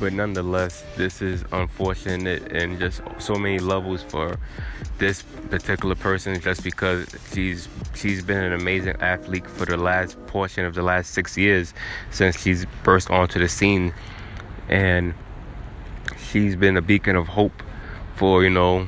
[0.00, 4.38] But nonetheless, this is unfortunate and just so many levels for
[4.96, 6.40] this particular person.
[6.40, 11.10] Just because she's she's been an amazing athlete for the last portion of the last
[11.10, 11.74] six years
[12.10, 13.92] since she's burst onto the scene
[14.70, 15.12] and
[16.30, 17.62] she's been a beacon of hope
[18.16, 18.86] for you know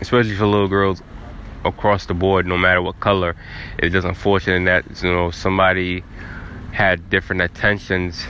[0.00, 1.02] especially for little girls
[1.64, 3.36] across the board no matter what color
[3.78, 6.02] it's just unfortunate that you know somebody
[6.72, 8.24] had different attentions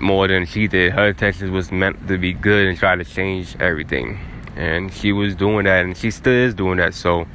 [0.00, 0.92] more than she did.
[0.92, 4.18] Her intentions was meant to be good and try to change everything.
[4.56, 6.94] And she was doing that and she still is doing that.
[6.94, 7.26] So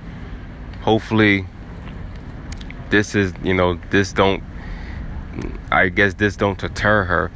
[0.82, 1.46] hopefully
[2.90, 4.44] this is you know this don't
[5.72, 7.32] i guess this don't deter her.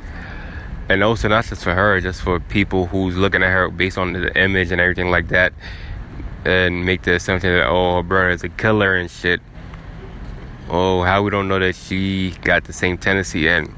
[0.88, 4.14] And also not just for her, just for people who's looking at her based on
[4.14, 5.52] the image and everything like that,
[6.44, 9.42] and make the assumption that oh, her brother is a killer and shit.
[10.70, 13.74] Oh, how we don't know that she got the same tendency and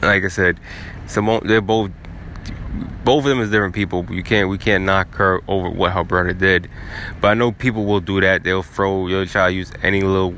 [0.00, 0.58] like I said,
[1.06, 1.90] Simone, they're both
[3.04, 4.06] both of them is different people.
[4.10, 6.70] You can't we can't knock her over what her brother did,
[7.20, 8.44] but I know people will do that.
[8.44, 10.34] They'll throw, try to use any little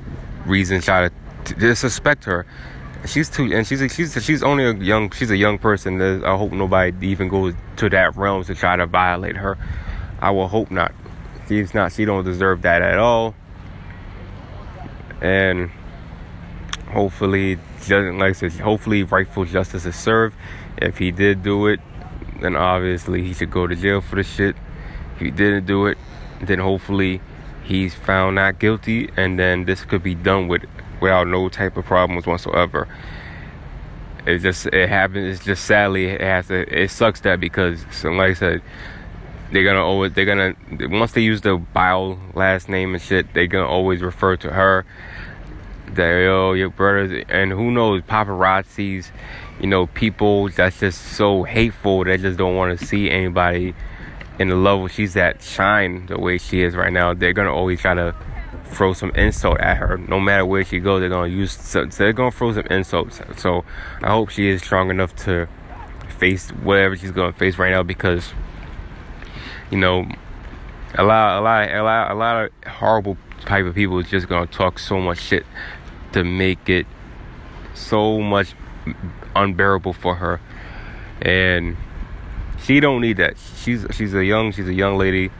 [0.47, 2.47] reason try to, to suspect her.
[3.07, 6.01] She's too and she's she's she's only a young she's a young person.
[6.25, 9.59] I hope nobody even goes to that realm to try to violate her.
[10.21, 10.93] I will hope not.
[11.49, 13.35] She's not she don't deserve that at all.
[15.21, 15.71] And
[16.89, 17.59] hopefully
[17.91, 20.37] like I hopefully rightful justice is served
[20.79, 21.81] if he did do it
[22.41, 24.57] then obviously he should go to jail for the shit
[25.15, 25.99] if he didn't do it
[26.41, 27.21] then hopefully
[27.63, 30.65] he's found not guilty and then this could be done with
[31.05, 32.89] without no type of problems whatsoever.
[34.27, 35.37] It just it happens.
[35.37, 36.83] It's just sadly it has to.
[36.83, 38.63] It sucks that because so like I said,
[39.53, 40.55] they're gonna always they're gonna
[40.89, 44.87] once they use the bio last name and shit, they're gonna always refer to her.
[45.95, 49.11] That yo your brothers and who knows paparazzis,
[49.61, 52.05] you know people that's just so hateful.
[52.05, 53.75] They just don't want to see anybody
[54.39, 57.15] in the level she's at shine the way she is right now.
[57.15, 58.15] They're gonna always try to
[58.65, 59.99] throw some insult at her.
[59.99, 61.53] No matter where she goes, they're gonna use.
[61.53, 63.21] So they're gonna throw some insults.
[63.37, 63.65] So
[64.03, 65.49] I hope she is strong enough to
[66.19, 68.33] face whatever she's gonna face right now because
[69.71, 70.07] you know
[70.97, 74.29] a lot, a lot, a lot, a lot of horrible type of people is just
[74.29, 75.45] gonna talk so much shit
[76.15, 76.87] to make it
[77.75, 78.55] so much
[79.37, 80.41] unbearable for her,
[81.23, 81.77] and
[82.65, 83.37] She don't need that.
[83.57, 85.31] She's she's a young she's a young lady.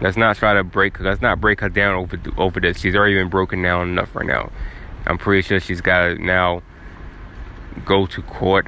[0.00, 0.98] Let's not try to break.
[0.98, 2.78] Let's not break her down over over this.
[2.80, 4.50] She's already been broken down enough right now.
[5.06, 6.62] I'm pretty sure she's got to now
[7.84, 8.66] go to court.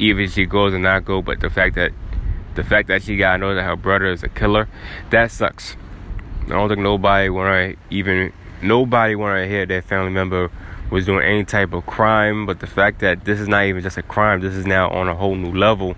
[0.00, 1.92] Even she goes and not go, but the fact that
[2.56, 4.68] the fact that she got to know that her brother is a killer,
[5.10, 5.76] that sucks.
[6.46, 10.50] I don't think nobody wanna even nobody wanted to hear their family member
[10.90, 13.96] was doing any type of crime, but the fact that this is not even just
[13.96, 15.96] a crime, this is now on a whole new level.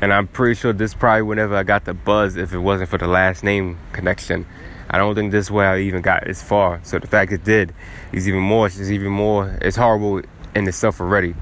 [0.00, 2.98] And I'm pretty sure this probably whenever I got the buzz if it wasn't for
[2.98, 4.46] the last name connection.
[4.90, 6.80] I don't think this way I even got this far.
[6.84, 7.74] So the fact it did
[8.12, 10.22] is even more it's even more it's horrible
[10.54, 11.34] in itself already.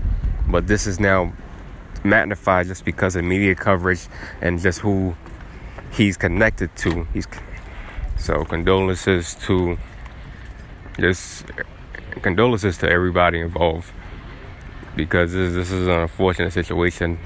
[0.48, 1.32] But this is now
[2.02, 4.06] magnified just because of media coverage
[4.40, 5.14] and just who
[5.92, 7.06] he's connected to.
[7.12, 7.26] He's
[8.18, 9.78] so condolences to
[10.98, 11.44] just
[12.22, 13.92] condolences to everybody involved
[14.96, 17.18] because this, this is an unfortunate situation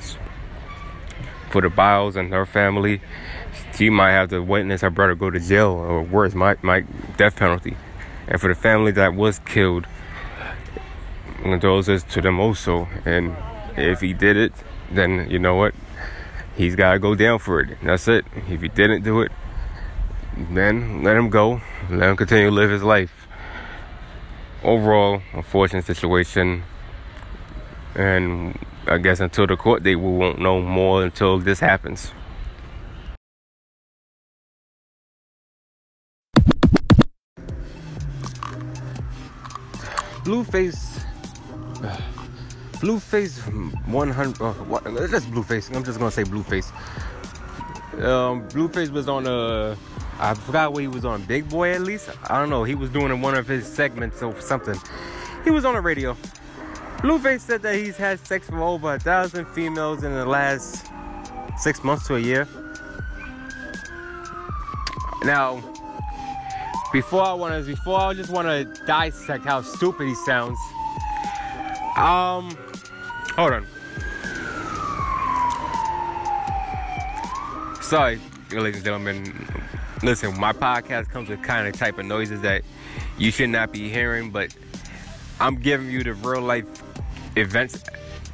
[1.51, 3.01] for the Biles and her family.
[3.77, 7.37] She might have to witness her brother go to jail or worse, might might death
[7.37, 7.77] penalty.
[8.27, 9.87] And for the family that was killed,
[11.43, 12.89] condolences to them also.
[13.05, 13.37] And
[13.77, 14.53] if he did it,
[14.91, 15.75] then you know what?
[16.57, 17.79] He's got to go down for it.
[17.83, 18.25] That's it.
[18.49, 19.33] If he didn't do it,
[20.51, 21.61] then let him go.
[21.91, 23.21] Let him continue to live his life
[24.63, 26.63] overall unfortunate situation
[27.95, 32.13] and I guess until the court date we won't know more until this happens.
[40.25, 41.05] Blueface
[42.81, 43.39] Blueface
[43.87, 45.75] 100 uh, what, just Blueface.
[45.75, 46.71] I'm just to say Blueface.
[48.03, 49.77] Um Blueface was on a
[50.23, 51.23] I forgot what he was on.
[51.25, 52.11] Big Boy, at least.
[52.29, 52.63] I don't know.
[52.63, 54.79] He was doing one of his segments or something.
[55.45, 56.15] He was on the radio.
[56.99, 60.87] Blueface said that he's had sex with over a thousand females in the last
[61.57, 62.47] six months to a year.
[65.25, 65.63] Now,
[66.93, 70.59] before I want to, before I just want to dissect how stupid he sounds.
[71.97, 72.55] Um,
[73.37, 73.67] hold on.
[77.81, 78.21] Sorry,
[78.53, 79.60] ladies and gentlemen
[80.03, 82.63] listen, my podcast comes with kind of type of noises that
[83.19, 84.55] you should not be hearing, but
[85.39, 86.67] I'm giving you the real life
[87.37, 87.83] events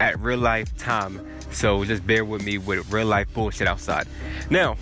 [0.01, 1.27] at real life time.
[1.51, 4.07] So just bear with me with real life bullshit outside.
[4.51, 4.77] Now,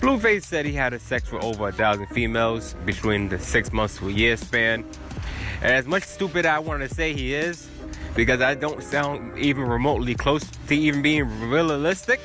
[0.00, 3.98] Blueface said he had a sex with over a thousand females between the six months
[3.98, 4.84] to a year span.
[5.60, 7.68] And as much stupid I want to say he is,
[8.14, 12.20] because I don't sound even remotely close to even being realistic.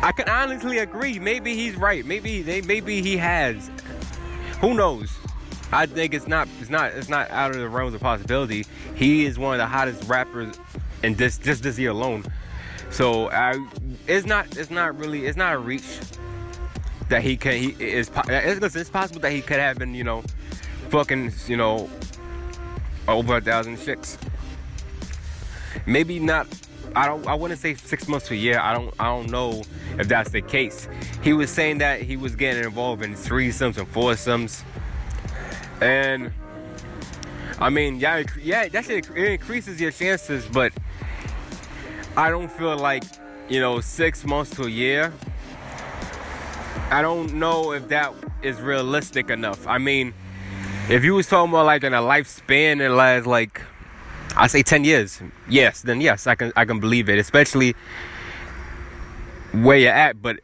[0.00, 1.18] I can honestly agree.
[1.18, 2.04] Maybe he's right.
[2.04, 3.70] Maybe they maybe he has.
[4.60, 5.10] Who knows?
[5.72, 8.64] I think it's not it's not it's not out of the realms of possibility.
[8.94, 10.58] He is one of the hottest rappers
[11.02, 12.24] in this just this year alone.
[12.90, 13.64] So I
[14.06, 15.98] it's not it's not really it's not a reach
[17.08, 20.22] that he can he is it's, it's possible that he could have been, you know,
[20.90, 21.90] fucking, you know,
[23.08, 24.16] over a thousand chicks.
[25.86, 26.46] Maybe not
[26.94, 28.58] I don't I wouldn't say six months to a year.
[28.58, 29.62] I don't I don't know
[29.98, 30.88] if that's the case.
[31.22, 34.64] He was saying that he was getting involved in threesomes and foursomes.
[35.80, 36.32] And
[37.58, 40.72] I mean, yeah, yeah, that shit it increases your chances, but
[42.16, 43.04] I don't feel like,
[43.48, 45.12] you know, six months to a year.
[46.90, 49.66] I don't know if that is realistic enough.
[49.66, 50.14] I mean,
[50.88, 53.60] if you was talking about like in a lifespan and last like
[54.36, 55.20] I say 10 years.
[55.48, 57.74] Yes, then yes, I can I can believe it, especially
[59.52, 60.40] where you're at, but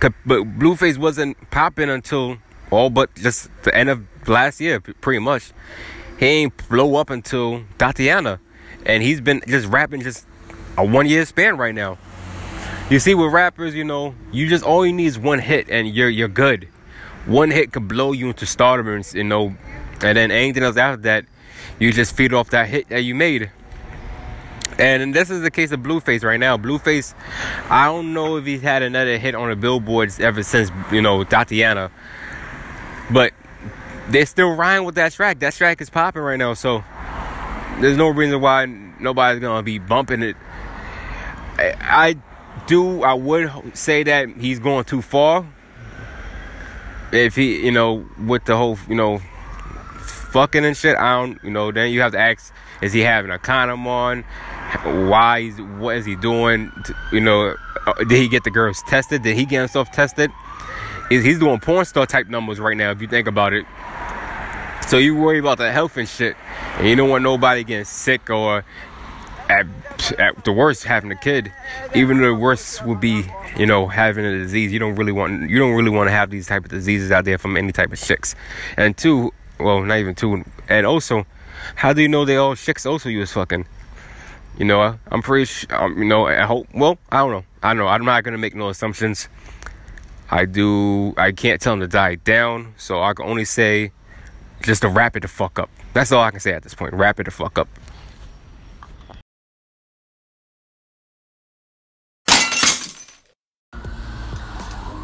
[0.00, 2.38] but Blueface wasn't popping until
[2.70, 5.52] all but just the end of last year, pretty much.
[6.18, 8.40] He ain't blow up until Thotiana
[8.84, 10.26] and he's been just rapping just
[10.76, 11.98] a one year span right now.
[12.90, 15.86] You see, with rappers, you know, you just all you need is one hit, and
[15.88, 16.68] you're you're good.
[17.26, 19.54] One hit could blow you into stardom, and you know,
[20.02, 21.26] and then anything else after that
[21.78, 23.50] you just feed off that hit that you made.
[24.78, 26.56] And this is the case of Blueface right now.
[26.56, 27.12] Blueface,
[27.68, 31.24] I don't know if he's had another hit on the billboards ever since, you know,
[31.24, 31.90] Thotiana.
[33.10, 33.32] But
[34.08, 35.40] they're still riding with that track.
[35.40, 36.54] That track is popping right now.
[36.54, 36.84] So
[37.80, 40.36] there's no reason why nobody's going to be bumping it.
[41.56, 42.16] I, I
[42.66, 45.44] do, I would say that he's going too far.
[47.10, 49.20] If he, you know, with the whole, you know,
[50.30, 52.52] fucking and shit, I don't, you know, then you have to ask,
[52.82, 54.22] is he having a condom on?
[55.08, 55.38] Why?
[55.38, 56.70] Is, what is he doing?
[56.84, 57.56] To, you know,
[57.86, 59.22] uh, did he get the girls tested?
[59.22, 60.30] Did he get himself tested?
[61.10, 62.90] Is he's doing porn star type numbers right now?
[62.90, 63.64] If you think about it,
[64.86, 66.36] so you worry about the health and shit,
[66.76, 68.64] and you don't want nobody getting sick or
[69.48, 69.66] at
[70.18, 71.50] at the worst having a kid
[71.94, 73.24] even the worst would be
[73.56, 76.30] you know having a disease you don't really want you don't really want to have
[76.30, 78.34] these type of diseases out there from any type of chicks
[78.76, 80.44] and two well not even two.
[80.68, 81.26] And also
[81.74, 83.66] how do you know they all chicks also use fucking?
[84.58, 87.44] You know i'm pretty sure um, you know i hope well i don't know.
[87.62, 89.28] I don't know i'm not gonna make no assumptions.
[90.30, 93.92] I do i can't tell them to die down so i can only say
[94.62, 95.70] just to wrap it the fuck up.
[95.92, 97.68] That's all i can say at this point wrap it the fuck up.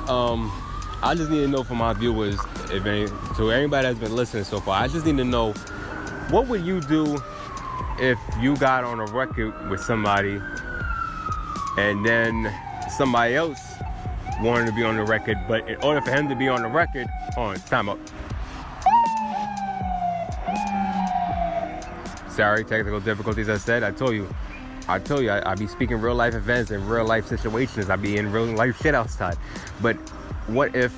[0.08, 0.52] Um,
[1.04, 2.38] I just need to know from my viewers,
[2.70, 5.52] if any, to anybody that's been listening so far, I just need to know
[6.30, 7.22] what would you do
[7.98, 10.40] if you got on a record with somebody
[11.76, 12.50] and then
[12.96, 13.60] somebody else
[14.40, 16.68] wanted to be on the record, but in order for him to be on the
[16.68, 17.98] record, on time up.
[22.30, 23.50] Sorry, technical difficulties.
[23.50, 24.26] I said, I told you,
[24.88, 27.90] I told you, I, I be speaking real life events and real life situations.
[27.90, 29.36] I be in real life shit outside.
[29.82, 29.98] But
[30.46, 30.92] what if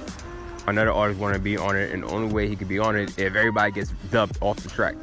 [0.67, 2.97] another artist want to be on it, and the only way he could be on
[2.97, 4.97] it if everybody gets dubbed off the track?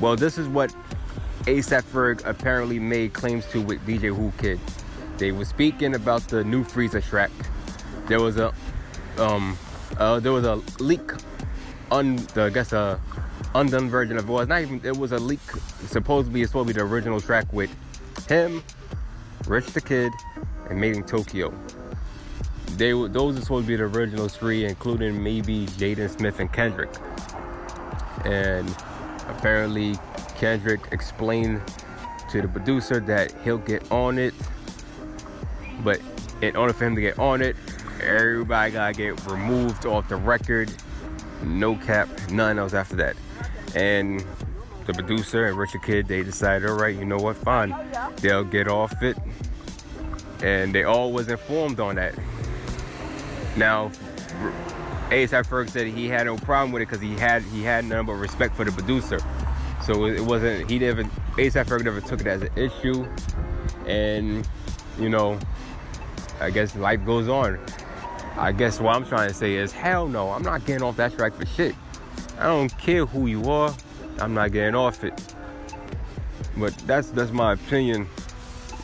[0.00, 0.74] Well, this is what
[1.44, 4.60] ASAP Ferg apparently made claims to with DJ Whoo Kid.
[5.18, 7.30] They were speaking about the new Freezer track.
[8.08, 8.52] There was a
[9.18, 9.56] um
[9.98, 11.12] uh, there was a leak
[11.90, 13.00] on the I guess a
[13.54, 15.40] undone version of it was not even it was a leak
[15.86, 17.70] supposedly it's supposed to be the original track with
[18.28, 18.62] him,
[19.46, 20.12] Rich the Kid,
[20.68, 21.54] and Made in Tokyo.
[22.76, 26.90] They those are supposed to be the original three, including maybe Jaden Smith and Kendrick.
[28.24, 28.68] And
[29.28, 29.94] apparently
[30.36, 31.62] Kendrick explained
[32.30, 34.34] to the producer that he'll get on it,
[35.82, 36.00] but
[36.42, 37.56] in order for him to get on it,
[38.02, 40.70] everybody gotta get removed off the record.
[41.42, 43.16] No cap, none else after that.
[43.74, 44.24] And
[44.86, 47.74] the producer and Rich the Kid, they decided, all right, you know what, fine.
[48.16, 49.16] They'll get off it.
[50.42, 52.14] And they all was informed on that.
[53.56, 53.90] Now,
[55.10, 58.06] ASAP Ferg said he had no problem with it because he had he had none
[58.06, 59.18] but respect for the producer.
[59.84, 63.06] So it wasn't he never ASAP Ferg never took it as an issue.
[63.86, 64.46] And
[64.98, 65.38] you know,
[66.40, 67.58] I guess life goes on.
[68.36, 71.16] I guess what I'm trying to say is hell no, I'm not getting off that
[71.16, 71.74] track for shit.
[72.38, 73.74] I don't care who you are.
[74.18, 75.34] I'm not getting off it.
[76.56, 78.08] But that's that's my opinion.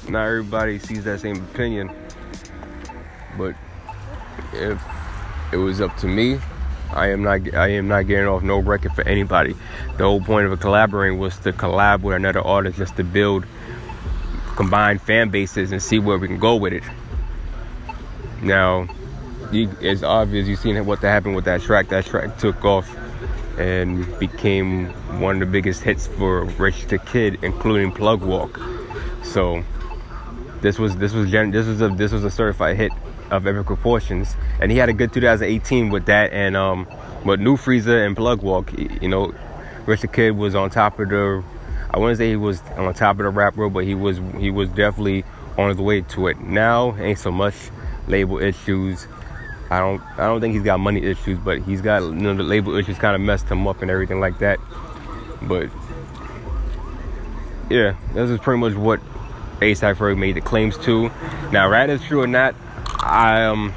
[0.09, 1.91] Not everybody sees that same opinion.
[3.37, 3.55] But
[4.53, 4.83] if
[5.53, 6.39] it was up to me,
[6.93, 9.55] I am not I am not getting off no record for anybody.
[9.97, 13.47] The whole point of a collaborating was to collab with another artist just to build
[14.57, 16.85] combined fan bases and see where we can go with it.
[18.43, 18.89] Now,
[19.53, 21.89] it's obvious you've seen what happened with that track.
[21.89, 22.95] That track took off
[23.59, 24.87] and became
[25.21, 28.61] one of the biggest hits for Rich the Kid, including Plug Walk.
[29.23, 29.63] So
[30.61, 32.93] this was this was this was a this was a certified hit
[33.33, 36.87] of epic proportions, and he had a good 2018 with that and um
[37.25, 38.73] with New Freezer and Plug Walk.
[38.79, 39.35] You know,
[39.87, 41.43] Rich the Kid was on top of the.
[41.91, 44.51] I wouldn't say he was on top of the rap world, but he was he
[44.51, 45.25] was definitely
[45.59, 46.41] on his way to it.
[46.41, 47.55] Now ain't so much
[48.09, 49.07] label issues
[49.73, 52.43] I don't I don't think he's got money issues, but he's got you know the
[52.43, 54.59] label issues kind of messed him up and everything like that.
[55.41, 55.71] But
[57.71, 59.01] yeah, this is pretty much what
[59.61, 61.11] ASAP Ferg made the claims to.
[61.53, 62.55] Now, right is true or not,
[63.03, 63.75] I um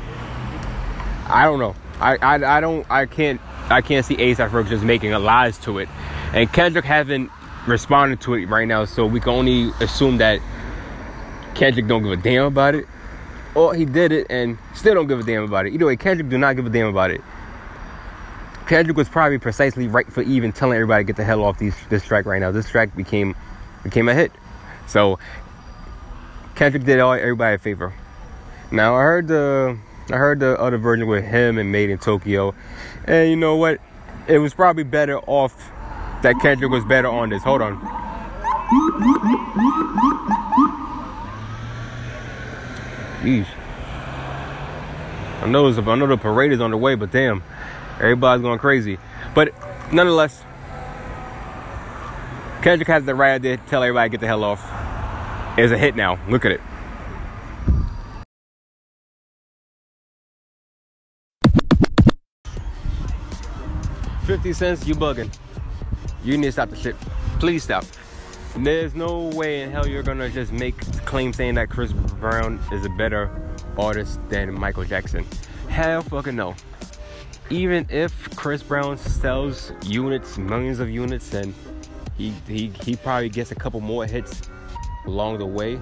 [1.27, 1.75] I don't know.
[1.99, 5.57] I, I I don't I can't I can't see ASAP Ferg just making a lies
[5.59, 5.89] to it.
[6.33, 7.31] And Kendrick haven't
[7.67, 10.39] responded to it right now, so we can only assume that
[11.55, 12.85] Kendrick don't give a damn about it
[13.55, 15.73] or he did it and still don't give a damn about it.
[15.73, 17.21] Either way, Kendrick do not give a damn about it.
[18.67, 21.75] Kendrick was probably precisely right for even telling everybody to get the hell off these,
[21.89, 22.51] this track right now.
[22.51, 23.35] This track became
[23.83, 24.31] became a hit.
[24.87, 25.19] So
[26.55, 27.93] Kendrick did all everybody a favor.
[28.75, 29.77] Now I heard the
[30.11, 32.53] I heard the other version with him and Made in Tokyo,
[33.05, 33.79] and you know what?
[34.27, 35.71] It was probably better off
[36.23, 37.41] that Kendrick was better on this.
[37.41, 37.79] Hold on.
[43.21, 43.47] Jeez.
[45.41, 47.43] I know, I know the parade is on the way, but damn,
[48.01, 48.97] everybody's going crazy.
[49.33, 49.53] But
[49.93, 50.43] nonetheless,
[52.61, 54.61] Kendrick has the right idea to tell everybody to get the hell off.
[55.57, 56.19] It's a hit now.
[56.27, 56.61] Look at it.
[64.25, 65.31] Fifty cents, you bugging.
[66.23, 66.95] You need to stop the shit.
[67.39, 67.85] Please stop.
[68.57, 72.85] There's no way in hell you're gonna just make claim saying that Chris Brown is
[72.85, 73.29] a better
[73.77, 75.27] artist than Michael Jackson.
[75.69, 76.55] Hell fucking no.
[77.51, 81.53] Even if Chris Brown sells units, millions of units, and
[82.17, 84.49] he he he probably gets a couple more hits
[85.05, 85.77] along the way.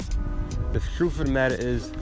[0.74, 1.94] The truth of the matter is,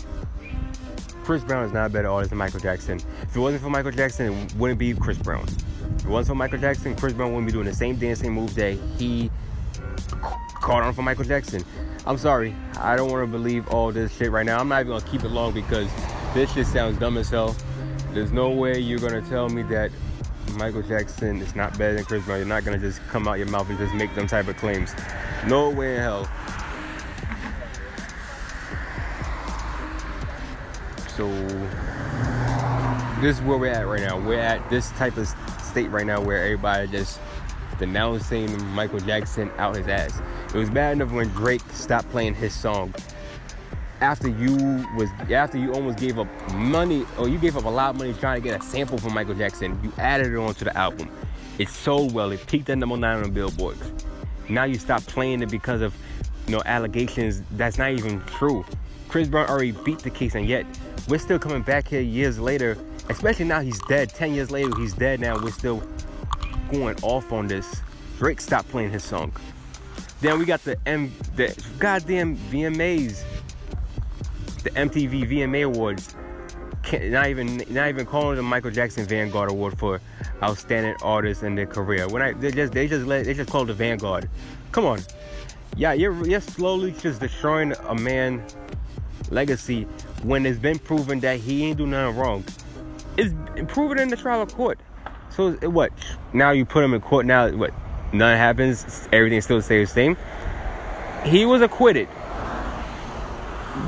[1.23, 2.99] Chris Brown is not a better artist than Michael Jackson.
[3.21, 5.45] If it wasn't for Michael Jackson, it wouldn't be Chris Brown.
[5.95, 8.55] If it wasn't for Michael Jackson, Chris Brown wouldn't be doing the same dancing moves
[8.55, 9.29] that he
[10.61, 11.63] caught on for Michael Jackson.
[12.05, 14.59] I'm sorry, I don't want to believe all this shit right now.
[14.59, 15.89] I'm not even gonna keep it long because
[16.33, 17.55] this shit sounds dumb as hell.
[18.13, 19.91] There's no way you're gonna tell me that
[20.55, 22.39] Michael Jackson is not better than Chris Brown.
[22.39, 24.93] You're not gonna just come out your mouth and just make them type of claims.
[25.47, 26.29] No way in hell.
[31.15, 31.27] So
[33.21, 34.17] this is where we're at right now.
[34.19, 35.27] We're at this type of
[35.72, 37.19] state right now where everybody just
[37.80, 40.22] denouncing Michael Jackson out his ass.
[40.53, 42.93] It was bad enough when Drake stopped playing his song
[44.01, 44.55] after you
[44.97, 48.13] was after you almost gave up money or you gave up a lot of money
[48.13, 49.80] trying to get a sample from Michael Jackson.
[49.84, 51.09] You added it onto the album.
[51.57, 52.32] It sold well.
[52.32, 53.82] It peaked at number nine on the billboards.
[54.49, 55.95] Now you stop playing it because of
[56.47, 58.65] you know allegations that's not even true.
[59.07, 60.65] Chris Brown already beat the case, and yet
[61.07, 62.78] we're still coming back here years later.
[63.12, 64.09] Especially now he's dead.
[64.09, 65.20] Ten years later, he's dead.
[65.20, 65.84] Now we're still
[66.72, 67.82] going off on this.
[68.18, 69.34] Drake stopped playing his song.
[70.22, 73.24] Then we got the M, the goddamn VMAs,
[74.64, 76.16] the MTV VMA Awards.
[76.93, 80.01] Not even, not even calling the Michael Jackson Vanguard Award for
[80.41, 82.07] outstanding artist in their career.
[82.07, 84.30] When I, they just, they just let, they just called the Vanguard.
[84.72, 84.99] Come on,
[85.76, 88.43] yeah, you're, you're slowly just destroying a man
[89.30, 89.84] legacy
[90.24, 92.43] when it's been proven that he ain't do nothing wrong.
[93.18, 93.34] It's
[93.72, 94.80] proven in the trial of court.
[95.30, 95.91] So what?
[96.34, 97.26] Now you put him in court.
[97.26, 97.74] Now what?
[98.14, 99.07] Nothing happens.
[99.12, 100.18] Everything still stays the same.
[101.26, 102.07] He was acquitted.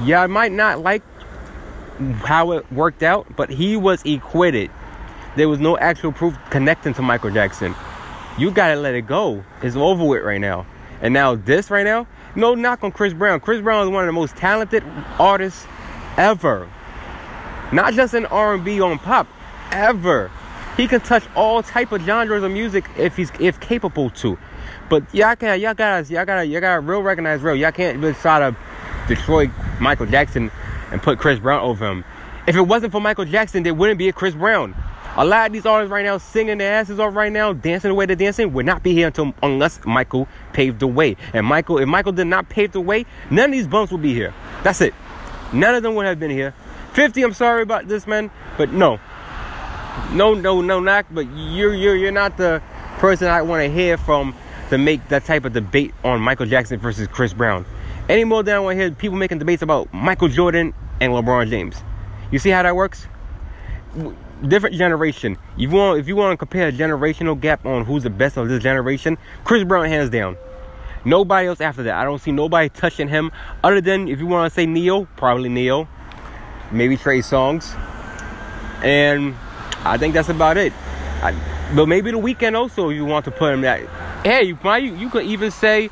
[0.04, 1.04] Yeah, I might not like
[2.24, 4.72] how it worked out, but he was acquitted.
[5.36, 7.76] There was no actual proof connecting to Michael Jackson.
[8.38, 9.44] You gotta let it go.
[9.62, 10.66] It's over with right now.
[11.02, 13.40] And now this right now, no knock on Chris Brown.
[13.40, 14.84] Chris Brown is one of the most talented
[15.20, 15.66] artists
[16.18, 16.70] ever.
[17.74, 19.28] Not just in R&B on pop,
[19.72, 20.30] ever.
[20.78, 24.38] He can touch all type of genres of music if he's if capable to.
[24.90, 27.56] But y'all can y'all gotta y'all gotta y'all gotta real recognize real.
[27.56, 28.56] Y'all can't just try to
[29.08, 29.50] destroy
[29.80, 30.52] Michael Jackson
[30.92, 32.04] and put Chris Brown over him.
[32.46, 34.76] If it wasn't for Michael Jackson, there wouldn't be a Chris Brown.
[35.16, 37.96] A lot of these artists right now singing their asses off right now, dancing the
[37.96, 41.18] way they're dancing, would not be here until unless Michael paved the way.
[41.34, 44.14] And Michael, if Michael did not pave the way, none of these bumps would be
[44.14, 44.34] here.
[44.64, 44.94] That's it.
[45.54, 46.54] None of them would have been here.
[46.94, 49.00] 50, I'm sorry about this, man, but no.
[50.12, 52.62] No, no, no knock, but you're you're you're not the
[52.98, 54.36] person I want to hear from
[54.70, 57.66] to make that type of debate on Michael Jackson versus Chris Brown.
[58.10, 61.50] Any more than I want to hear people making debates about Michael Jordan and LeBron
[61.50, 61.84] James.
[62.32, 63.08] You see how that works?
[64.48, 65.38] different generation.
[65.56, 68.50] You want if you want to compare a generational gap on who's the best of
[68.50, 70.38] this generation, Chris Brown hands down.
[71.06, 71.96] Nobody else after that.
[71.96, 73.32] I don't see nobody touching him
[73.64, 75.88] other than if you want to say Ne-Yo, probably Ne-Yo,
[76.74, 77.76] maybe Trey Songz.
[78.84, 79.36] and
[79.86, 80.74] I think that's about it.
[81.22, 81.34] I,
[81.76, 83.82] but maybe the Weeknd also you want to put him that.
[84.26, 85.90] Hey, you you, you could even say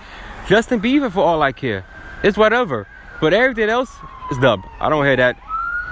[0.48, 1.86] Justin Bieber for all I care.
[2.24, 2.88] It's whatever.
[3.20, 3.92] But everything else
[4.32, 4.62] is dub.
[4.80, 5.38] I don't hear that.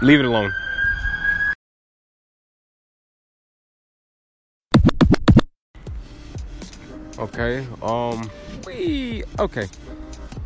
[0.01, 0.51] Leave it alone.
[7.17, 7.67] Okay.
[7.81, 8.29] Um.
[8.65, 9.23] We.
[9.37, 9.67] Okay.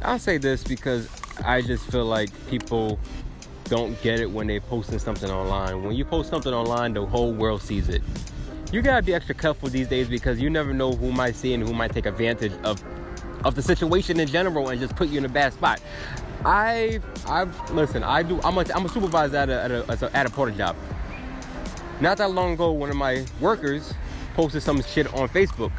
[0.01, 1.07] I'll say this because
[1.45, 2.99] I just feel like people
[3.65, 5.83] don't get it when they're posting something online.
[5.83, 8.01] When you post something online, the whole world sees it.
[8.71, 11.67] You gotta be extra careful these days because you never know who might see and
[11.67, 12.83] who might take advantage of
[13.43, 15.81] of the situation in general and just put you in a bad spot.
[16.45, 18.03] I I listen.
[18.03, 18.41] I do.
[18.43, 20.75] I'm a I'm a supervisor at a at a, at a porter job.
[22.01, 23.93] Not that long ago, one of my workers
[24.33, 25.71] posted some shit on Facebook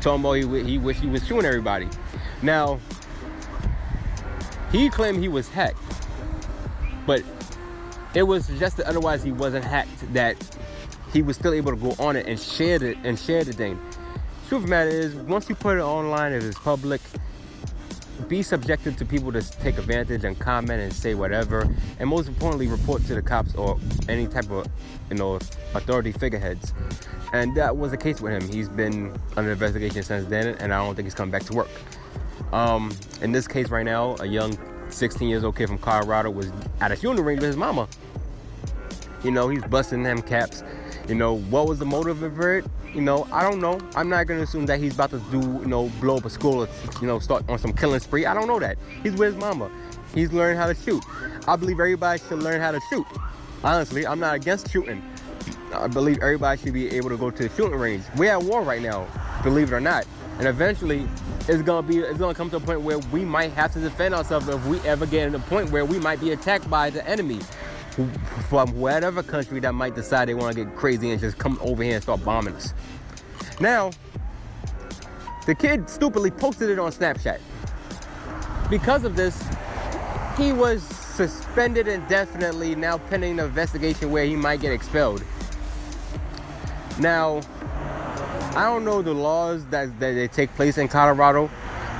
[0.00, 1.88] talking about he, he wish he was shooting everybody.
[2.42, 2.80] Now,
[4.72, 5.78] he claimed he was hacked,
[7.08, 7.22] but
[8.14, 10.12] it was suggested otherwise he wasn't hacked.
[10.12, 10.36] That
[11.10, 13.80] he was still able to go on it and share it and share the thing.
[14.48, 17.00] Truth of the matter is, once you put it online, it's public,
[18.28, 21.66] be subjected to people to take advantage and comment and say whatever,
[21.98, 23.78] and most importantly, report to the cops or
[24.10, 24.66] any type of
[25.08, 25.36] you know
[25.74, 26.74] authority figureheads.
[27.32, 28.52] And that was the case with him.
[28.52, 31.70] He's been under investigation since then, and I don't think he's coming back to work.
[32.52, 34.58] Um, in this case, right now, a young
[34.90, 37.88] 16 years old kid from Colorado was at a funeral range with his mama.
[39.24, 40.62] You know, he's busting them caps.
[41.08, 42.64] You know, what was the motive for it?
[42.94, 43.80] You know, I don't know.
[43.96, 46.64] I'm not gonna assume that he's about to do, you know, blow up a school
[46.64, 46.68] or,
[47.00, 48.26] you know, start on some killing spree.
[48.26, 48.78] I don't know that.
[49.02, 49.70] He's with his mama.
[50.14, 51.02] He's learning how to shoot.
[51.46, 53.06] I believe everybody should learn how to shoot.
[53.64, 55.02] Honestly, I'm not against shooting.
[55.72, 58.04] I believe everybody should be able to go to the shooting range.
[58.16, 59.06] We're at war right now,
[59.42, 60.06] believe it or not.
[60.38, 61.06] And eventually
[61.48, 64.14] it's gonna be it's gonna come to a point where we might have to defend
[64.14, 67.06] ourselves if we ever get to the point where we might be attacked by the
[67.08, 67.40] enemy
[68.48, 71.82] from whatever country that might decide they want to get crazy and just come over
[71.82, 72.72] here and start bombing us.
[73.60, 73.90] Now,
[75.46, 77.40] the kid stupidly posted it on Snapchat.
[78.70, 79.42] Because of this,
[80.36, 85.24] he was suspended indefinitely, now pending an investigation where he might get expelled.
[87.00, 87.40] Now,
[88.58, 91.50] I don't know the laws that, that they take place in Colorado,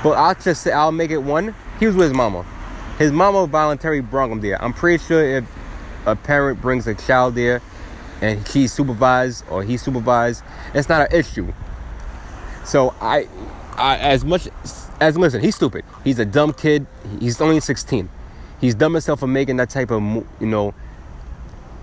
[0.03, 1.55] but I'll just say I'll make it one.
[1.79, 2.43] He was with his mama.
[2.97, 4.61] His mama voluntarily brought him there.
[4.61, 5.45] I'm pretty sure if
[6.05, 7.61] a parent brings a child there
[8.21, 10.43] and she's supervised or he's supervised,
[10.73, 11.53] it's not an issue.
[12.65, 13.27] So I,
[13.77, 14.49] I as much
[14.99, 15.85] as listen, he's stupid.
[16.03, 16.85] He's a dumb kid.
[17.19, 18.09] He's only 16
[18.59, 20.01] he's dumb himself for making that type of
[20.39, 20.73] you know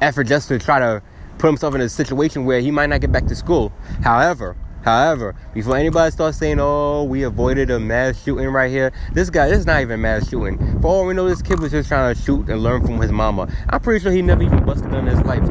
[0.01, 1.03] effort just to try to
[1.39, 3.73] put himself in a situation where he might not get back to school.
[4.03, 4.57] However,
[4.87, 9.49] however, before anybody starts saying, "Oh, we avoided a mass shooting right here," this guy,
[9.49, 10.81] this is not even mass shooting.
[10.81, 13.11] For all we know, this kid was just trying to shoot and learn from his
[13.11, 13.49] mama.
[13.69, 15.45] I'm pretty sure he never even busted in his life.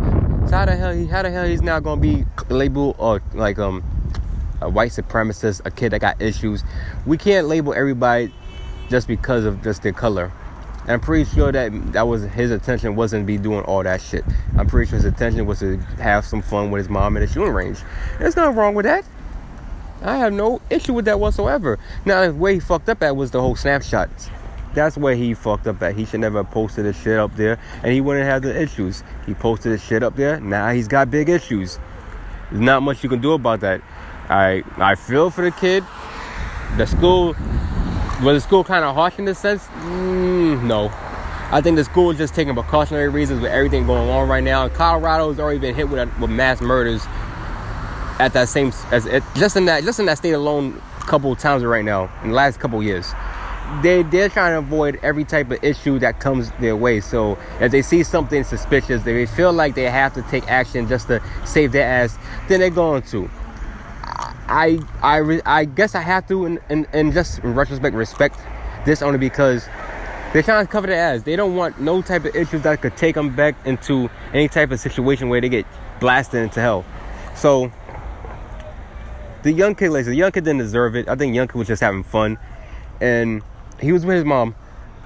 [0.49, 3.59] So how the hell, he, how the hell he's now gonna be labeled or like
[3.59, 3.83] um
[4.61, 6.63] a white supremacist, a kid that got issues?
[7.05, 8.33] We can't label everybody
[8.89, 10.31] just because of just their color.
[10.87, 14.23] I'm pretty sure that that was his intention wasn't to be doing all that shit.
[14.57, 17.27] I'm pretty sure his intention was to have some fun with his mom in the
[17.27, 17.79] shooting range.
[18.19, 19.03] There's nothing wrong with that.
[20.01, 21.79] I have no issue with that whatsoever.
[22.05, 24.29] Now, the way he fucked up at was the whole snapshots.
[24.73, 25.95] That's where he fucked up at.
[25.95, 29.03] He should never have posted his shit up there, and he wouldn't have the issues.
[29.25, 30.39] He posted his shit up there.
[30.41, 31.79] Now he's got big issues.
[32.51, 33.81] There's not much you can do about that.
[34.29, 35.83] I I feel for the kid.
[36.75, 37.35] The school
[38.21, 39.65] was the school kind of harsh in this sense?
[39.67, 40.91] Mm, no.
[41.51, 44.67] I think the school is just taking precautionary reasons with everything going on right now.
[44.67, 47.05] Colorado has already been hit with, with mass murders
[48.19, 51.63] at that same as it, just in that just in that state alone couple times
[51.63, 53.13] right now in the last couple years.
[53.81, 56.99] They they're trying to avoid every type of issue that comes their way.
[56.99, 61.07] So if they see something suspicious, they feel like they have to take action just
[61.07, 63.29] to save their ass, then they're going to.
[64.47, 68.39] I I I guess I have to, and in, in, just in retrospect, respect
[68.85, 69.67] this only because
[70.31, 71.23] they're trying to cover their ass.
[71.23, 74.69] They don't want no type of issues that could take them back into any type
[74.69, 75.65] of situation where they get
[75.99, 76.85] blasted into hell.
[77.35, 77.71] So
[79.45, 81.07] the young kid, like the young kid didn't deserve it.
[81.07, 82.39] I think young kid was just having fun,
[82.99, 83.43] and
[83.79, 84.55] he was with his mom.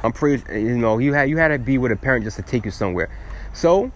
[0.01, 2.41] I'm pretty, you know, you had you had to be with a parent just to
[2.41, 3.09] take you somewhere.
[3.53, 3.91] So,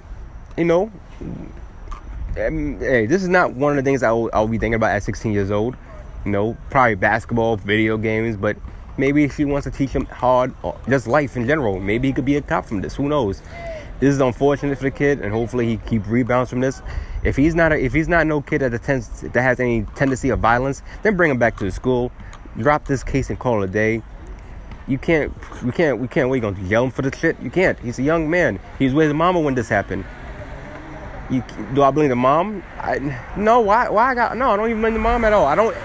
[0.58, 0.91] you know,
[1.22, 5.04] um, hey, this is not one of the things I'll, I'll be thinking about at
[5.04, 5.78] 16 years old.
[6.26, 8.58] You know, probably basketball, video games, but
[8.98, 10.54] maybe she wants to teach him hard,
[10.89, 11.80] just life in general.
[11.80, 12.96] Maybe he could be a cop from this.
[12.96, 13.41] Who knows?
[14.02, 16.82] This is unfortunate for the kid, and hopefully he keep rebounds from this.
[17.24, 20.30] If he's not a, if he's not no kid that attends that has any tendency
[20.30, 22.11] of violence, then bring him back to the school.
[22.57, 24.01] Drop this case and call it a day.
[24.88, 25.32] You can't,
[25.63, 26.30] we can't, we can't.
[26.30, 27.39] You gonna yell him for the shit?
[27.41, 27.80] You can't.
[27.80, 28.59] He's a young man.
[28.78, 30.03] He's with his mama when this happened.
[31.30, 31.41] You,
[31.74, 32.61] do I blame the mom?
[32.80, 32.99] I,
[33.38, 33.61] no.
[33.61, 33.88] Why?
[33.88, 34.38] Why I got?
[34.38, 35.45] No, I don't even blame the mom at all.
[35.45, 35.76] I don't.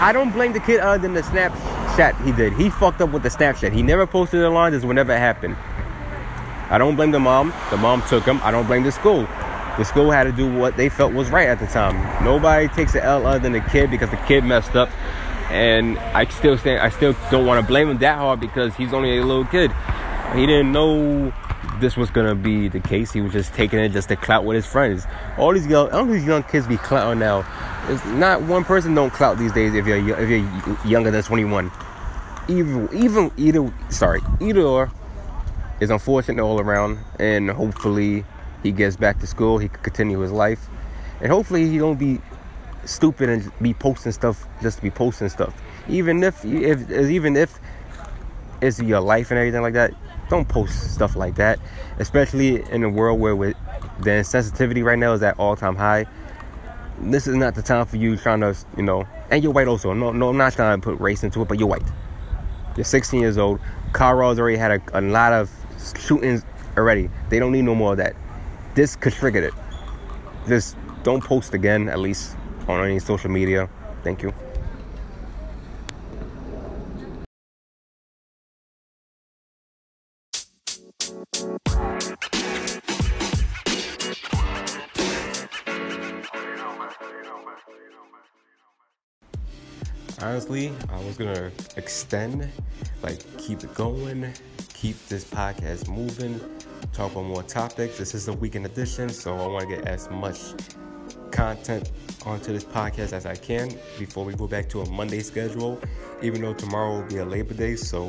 [0.00, 2.54] I don't blame the kid other than the Snapchat he did.
[2.54, 3.72] He fucked up with the Snapchat.
[3.72, 4.72] He never posted the line.
[4.72, 5.56] This whenever it happened.
[6.70, 7.52] I don't blame the mom.
[7.70, 8.40] The mom took him.
[8.42, 9.28] I don't blame the school.
[9.78, 12.24] The school had to do what they felt was right at the time.
[12.24, 14.90] Nobody takes the L other than the kid because the kid messed up.
[15.50, 16.80] And I still stand.
[16.80, 19.70] I still don't want to blame him that hard because he's only a little kid.
[20.34, 21.32] He didn't know
[21.80, 23.12] this was gonna be the case.
[23.12, 25.06] He was just taking it just to clout with his friends.
[25.38, 27.46] All these young, all these young kids be clouting now.
[27.88, 31.70] It's not one person don't clout these days if you're if you're younger than 21.
[32.48, 34.90] Even even either sorry either
[35.80, 38.24] is unfortunate all around, and hopefully
[38.62, 39.58] he gets back to school.
[39.58, 40.68] He can continue his life,
[41.20, 42.20] and hopefully he don't be
[42.84, 45.54] stupid and be posting stuff just to be posting stuff.
[45.88, 47.58] Even if if even if
[48.60, 49.94] it's your life and everything like that
[50.28, 51.58] don't post stuff like that,
[51.98, 53.56] especially in a world where with
[54.00, 56.06] the insensitivity right now is at all time high.
[57.00, 59.92] This is not the time for you trying to, you know, and you're white also.
[59.92, 61.86] No, no, I'm not trying to put race into it, but you're white.
[62.76, 63.60] You're 16 years old.
[63.92, 65.50] Colorado's already had a, a lot of
[65.98, 66.44] shootings
[66.76, 67.08] already.
[67.28, 68.16] They don't need no more of that.
[68.74, 69.54] This could trigger it.
[70.46, 72.36] Just don't post again, at least
[72.68, 73.68] on any social media.
[74.02, 74.32] Thank you.
[90.20, 92.48] honestly, I was gonna extend,
[93.02, 94.32] like keep it going,
[94.72, 96.40] keep this podcast moving,
[96.92, 97.98] talk about more topics.
[97.98, 100.38] This is the weekend edition, so I want to get as much
[101.30, 101.92] content
[102.26, 105.80] onto this podcast as I can before we go back to a Monday schedule,
[106.22, 107.76] even though tomorrow will be a Labor Day.
[107.76, 108.08] So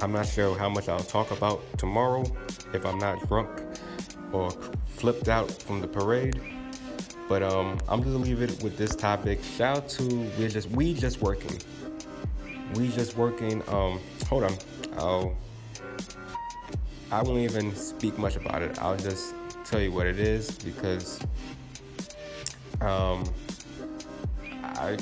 [0.00, 2.24] I'm not sure how much I'll talk about tomorrow
[2.72, 3.50] if I'm not drunk
[4.32, 4.50] or
[4.86, 6.40] flipped out from the parade.
[7.28, 9.42] But um, I'm gonna leave it with this topic.
[9.42, 10.04] Shout out to
[10.38, 11.60] we just we just working.
[12.74, 13.62] We just working.
[13.68, 14.56] Um, hold on.
[14.96, 15.36] I'll
[17.10, 18.78] I won't even speak much about it.
[18.82, 19.34] I'll just
[19.64, 21.20] tell you what it is because
[22.82, 23.24] um,
[24.52, 24.98] I,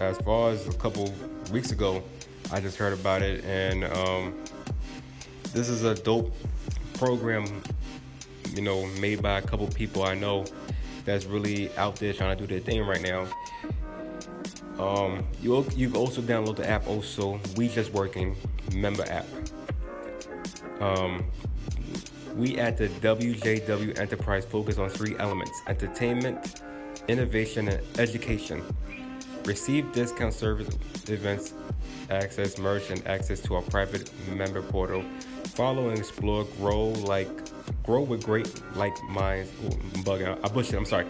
[0.00, 1.14] as far as a couple
[1.52, 2.02] weeks ago,
[2.52, 4.34] I just heard about it, and um,
[5.52, 6.34] this is a dope
[6.94, 7.44] program,
[8.54, 10.44] you know, made by a couple people I know
[11.04, 13.26] that's really out there trying to do their thing right now.
[14.78, 16.86] Um, you you also download the app.
[16.88, 18.36] Also, we just working
[18.74, 19.26] member app.
[20.80, 21.24] Um,
[22.36, 26.62] we at the WJW Enterprise focus on three elements: entertainment,
[27.08, 28.62] innovation, and education.
[29.44, 30.68] Receive discount service
[31.08, 31.52] events,
[32.10, 35.04] access merch, and access to our private member portal.
[35.54, 37.28] Follow and explore, grow like
[37.84, 39.50] grow with great like minds.
[39.64, 40.40] I'm bugging out.
[40.42, 40.76] I bushed it.
[40.76, 41.06] I'm sorry.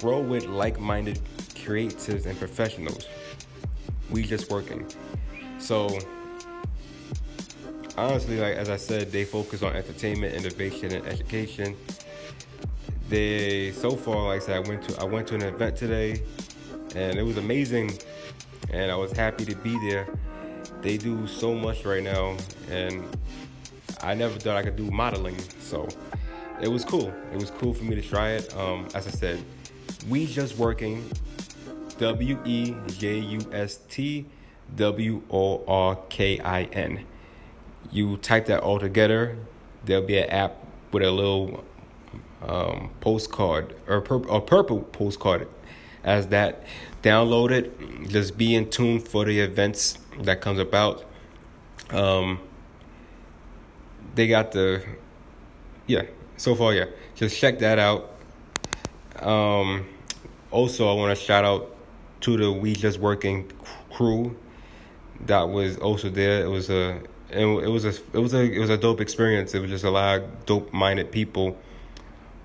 [0.00, 1.20] Grow with like-minded
[1.54, 3.06] creatives and professionals.
[4.10, 4.86] We just working.
[5.58, 5.98] So
[7.98, 11.76] honestly, like as I said, they focus on entertainment, innovation, and education.
[13.08, 16.22] They so far, like I said, I went to I went to an event today,
[16.94, 17.98] and it was amazing,
[18.70, 20.08] and I was happy to be there.
[20.80, 22.36] They do so much right now,
[22.70, 23.04] and
[24.02, 25.88] I never thought I could do modeling, so
[26.60, 27.12] it was cool.
[27.32, 28.54] It was cool for me to try it.
[28.56, 29.42] Um, as I said,
[30.08, 31.08] we just working.
[31.98, 34.24] W E J U S T
[34.76, 37.04] W O R K I N.
[37.90, 39.36] You type that all together,
[39.84, 40.56] there'll be an app
[40.92, 41.64] with a little
[42.42, 45.48] um, postcard or pur- a purple postcard
[46.04, 46.64] as that.
[47.02, 48.08] Download it.
[48.08, 51.04] Just be in tune for the events that comes about.
[51.90, 52.40] Um,
[54.14, 54.84] they got the
[55.86, 56.02] yeah.
[56.36, 56.86] So far, yeah.
[57.14, 58.12] Just check that out.
[59.20, 59.86] Um,
[60.50, 61.74] also, I want to shout out
[62.20, 63.50] to the We Just Working
[63.90, 64.36] crew
[65.26, 66.44] that was also there.
[66.44, 67.00] It was a
[67.30, 69.54] it, it was a it was a it was a dope experience.
[69.54, 71.56] It was just a lot of dope minded people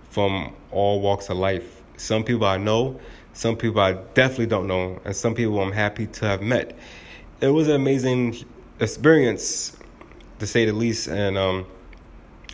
[0.10, 1.82] from all walks of life.
[1.98, 3.00] Some people I know,
[3.34, 6.78] some people I definitely don't know, and some people I'm happy to have met.
[7.42, 8.46] It was an amazing
[8.80, 9.76] experience,
[10.40, 11.66] to say the least, and um,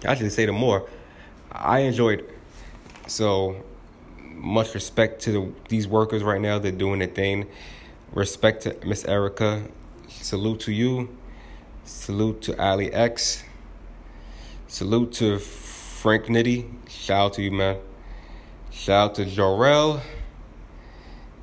[0.06, 0.88] actually to say the more,
[1.52, 2.20] I enjoyed.
[2.20, 2.30] It.
[3.08, 3.64] So
[4.20, 6.60] much respect to the, these workers right now.
[6.60, 7.48] They're doing their thing.
[8.14, 9.64] Respect to Miss Erica.
[10.08, 11.10] Salute to you.
[11.90, 13.44] Salute to Ali X.
[14.68, 16.88] Salute to Frank Nitty.
[16.88, 17.78] Shout out to you, man.
[18.70, 20.00] Shout out to Jorel.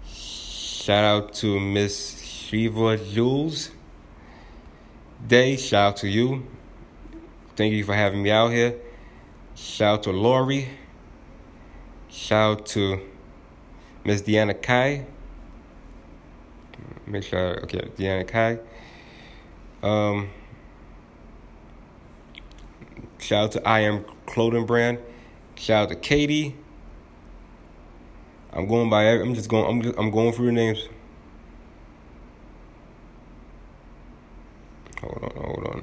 [0.07, 3.73] Shout out to Miss Shiva Jules.
[5.27, 6.47] Day, shout out to you.
[7.57, 8.77] Thank you for having me out here.
[9.57, 10.69] Shout out to Lori.
[12.09, 13.01] Shout out to
[14.05, 15.07] Miss Deanna Kai.
[17.05, 18.61] Make sure, okay, Deanna Kai.
[19.87, 20.31] Um,
[23.19, 24.99] shout out to I Am Clothing Brand.
[25.55, 26.57] Shout out to Katie.
[28.53, 29.05] I'm going by.
[29.05, 29.65] I'm just going.
[29.65, 29.83] I'm.
[29.83, 30.89] Just, I'm going through the names.
[35.03, 35.45] Hold on.
[35.45, 35.83] Hold on.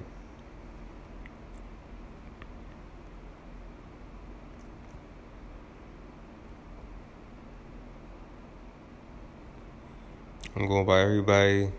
[10.58, 11.72] I'm going by everybody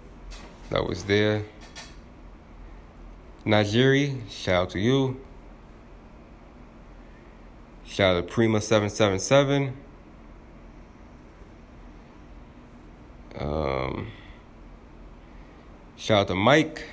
[0.70, 1.44] that was there.
[3.47, 5.20] Nigeri, shout out to you.
[7.84, 9.74] Shout out to Prima777.
[13.38, 14.11] Um,
[15.97, 16.84] shout out to Mike.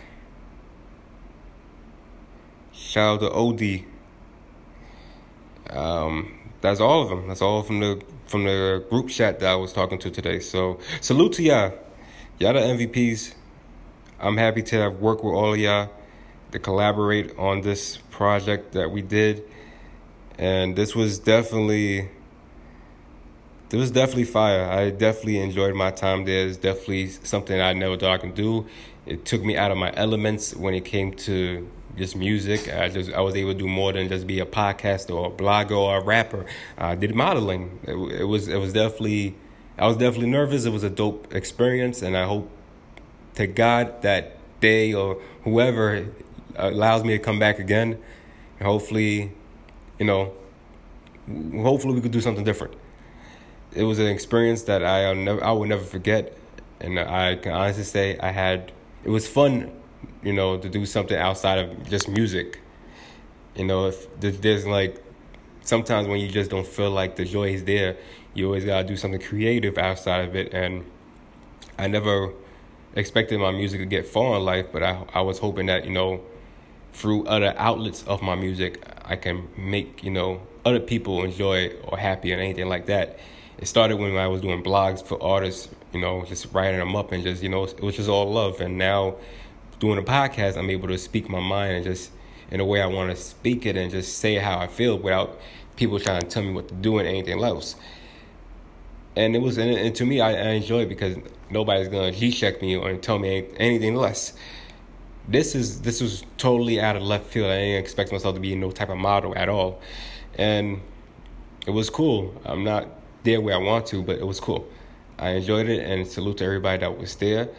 [2.73, 3.85] Shout out to OD.
[5.69, 7.29] Um, that's all of them.
[7.29, 10.39] That's all from the from the group chat that I was talking to today.
[10.39, 11.73] So salute to y'all.
[12.39, 13.35] Y'all the MVPs.
[14.19, 15.89] I'm happy to have worked with all of y'all
[16.51, 19.43] to collaborate on this project that we did.
[20.37, 22.09] And this was definitely
[23.71, 24.65] it was definitely fire.
[24.65, 26.45] I definitely enjoyed my time there.
[26.45, 28.65] It's definitely something I never thought I could do.
[29.05, 32.73] It took me out of my elements when it came to just music.
[32.73, 35.31] I just I was able to do more than just be a podcaster or a
[35.31, 36.45] blogger or a rapper.
[36.77, 37.79] I did modeling.
[37.83, 39.35] It, it was it was definitely
[39.77, 40.65] I was definitely nervous.
[40.65, 42.49] It was a dope experience, and I hope
[43.35, 46.07] to God that day or whoever
[46.55, 47.97] allows me to come back again.
[48.59, 49.31] And hopefully,
[49.99, 50.33] you know,
[51.53, 52.73] hopefully we could do something different.
[53.73, 56.37] it was an experience that I never I will never forget,
[56.79, 58.71] and I can honestly say I had
[59.03, 59.71] it was fun,
[60.23, 62.61] you know, to do something outside of just music.
[63.55, 65.03] You know, if there's like
[65.61, 67.97] sometimes when you just don't feel like the joy is there,
[68.33, 70.53] you always gotta do something creative outside of it.
[70.53, 70.85] And
[71.77, 72.33] I never
[72.95, 75.91] expected my music to get far in life, but I I was hoping that you
[75.91, 76.21] know
[76.93, 81.97] through other outlets of my music, I can make you know other people enjoy or
[81.97, 83.19] happy and anything like that.
[83.57, 87.11] It started when I was doing blogs for artists, you know, just writing them up
[87.11, 88.61] and just you know it was just all love.
[88.61, 89.15] And now
[89.79, 92.11] doing a podcast, I'm able to speak my mind and just
[92.51, 95.39] in a way I want to speak it and just say how I feel without
[95.75, 97.75] people trying to tell me what to do and anything else.
[99.15, 101.17] And it was, and, to me, I, I enjoy it because
[101.49, 104.33] nobody's gonna G-check me or tell me anything less.
[105.27, 107.51] This is this was totally out of left field.
[107.51, 109.79] I didn't expect myself to be no type of model at all,
[110.35, 110.81] and
[111.67, 112.33] it was cool.
[112.43, 112.87] I'm not
[113.23, 114.67] there where I want to, but it was cool.
[115.19, 117.49] I enjoyed it, and salute to everybody that was there.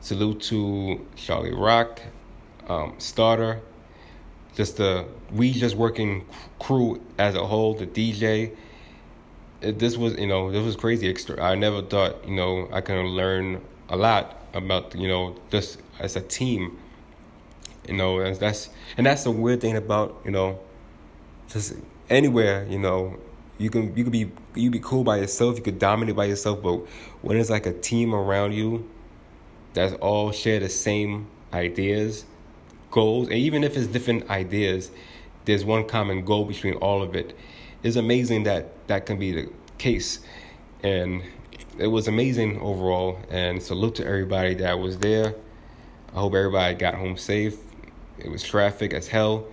[0.00, 2.00] Salute to Charlie Rock,
[2.68, 3.60] um, Starter,
[4.54, 6.24] just the we just working
[6.58, 8.54] crew as a whole, the DJ.
[9.60, 11.08] It, this was you know this was crazy.
[11.08, 11.42] Extra.
[11.42, 16.14] I never thought you know I can learn a lot about you know just as
[16.16, 16.78] a team.
[17.90, 20.58] You know, and that's and that's the weird thing about you know
[21.48, 21.74] just
[22.08, 23.18] anywhere you know
[23.58, 26.62] you can you could be you be cool by yourself you could dominate by yourself
[26.62, 26.76] but
[27.22, 28.88] when it's like a team around you
[29.74, 32.24] that's all share the same ideas
[32.90, 34.90] goals, and even if it's different ideas,
[35.44, 37.36] there's one common goal between all of it.
[37.82, 40.20] It's amazing that that can be the case,
[40.82, 41.22] and
[41.78, 43.18] it was amazing overall.
[43.30, 45.34] And salute to everybody that was there.
[46.14, 47.56] I hope everybody got home safe.
[48.22, 49.46] It was traffic as hell,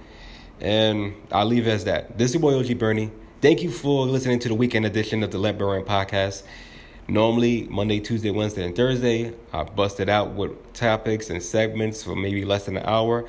[0.59, 2.18] and I'll leave it as that.
[2.18, 3.11] This is your boy OG Bernie.
[3.41, 6.43] Thank you for listening to the weekend edition of the Let Burn podcast.
[7.07, 12.15] Normally, Monday, Tuesday, Wednesday, and Thursday, I bust it out with topics and segments for
[12.15, 13.26] maybe less than an hour.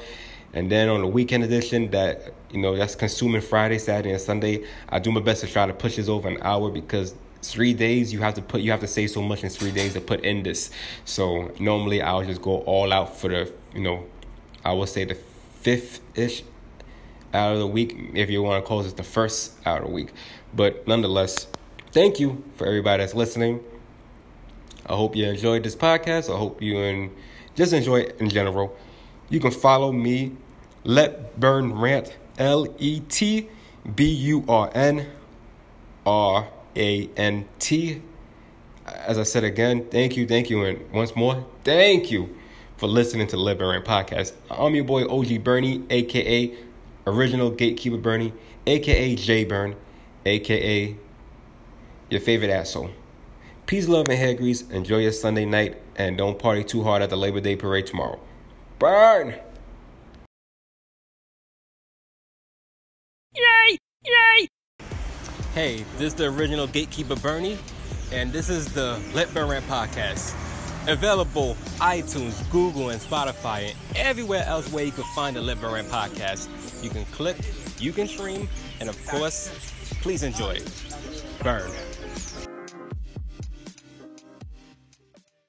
[0.52, 4.64] And then on the weekend edition, that you know that's consuming Friday, Saturday, and Sunday,
[4.88, 8.12] I do my best to try to push this over an hour because three days
[8.12, 10.20] you have to put you have to say so much in three days to put
[10.20, 10.70] in this.
[11.04, 14.06] So normally I'll just go all out for the you know,
[14.64, 16.42] I will say the fifth ish
[17.32, 19.92] out of the week if you want to call it the first out of the
[19.92, 20.12] week.
[20.54, 21.46] But nonetheless,
[21.92, 23.60] thank you for everybody that's listening.
[24.86, 26.32] I hope you enjoyed this podcast.
[26.32, 27.10] I hope you and
[27.54, 28.76] just enjoy it in general.
[29.28, 30.36] You can follow me,
[30.84, 33.48] Let Burn Rant, L E T
[33.94, 35.06] B U R N
[36.06, 38.02] R A N T.
[38.86, 42.37] As I said again, thank you, thank you, and once more, thank you
[42.78, 44.32] for listening to the Let Rant podcast.
[44.48, 46.56] I'm your boy OG Bernie, aka
[47.06, 48.32] Original Gatekeeper Bernie,
[48.66, 49.74] aka J Burn,
[50.24, 50.96] aka
[52.08, 52.90] your favorite asshole.
[53.66, 54.62] Peace, love, and hair grease.
[54.70, 58.20] Enjoy your Sunday night and don't party too hard at the Labor Day parade tomorrow.
[58.78, 59.34] Burn!
[63.34, 63.78] Yay!
[64.04, 64.48] Yay!
[65.52, 67.58] Hey, this is the original Gatekeeper Bernie,
[68.12, 70.47] and this is the Let Burn Rant podcast.
[70.88, 75.88] Available iTunes, Google, and Spotify, and everywhere else where you can find the Burn Rant
[75.88, 76.48] podcast.
[76.82, 77.36] You can click,
[77.78, 78.48] you can stream,
[78.80, 79.50] and of course,
[80.00, 80.72] please enjoy it.
[81.42, 81.70] Burn.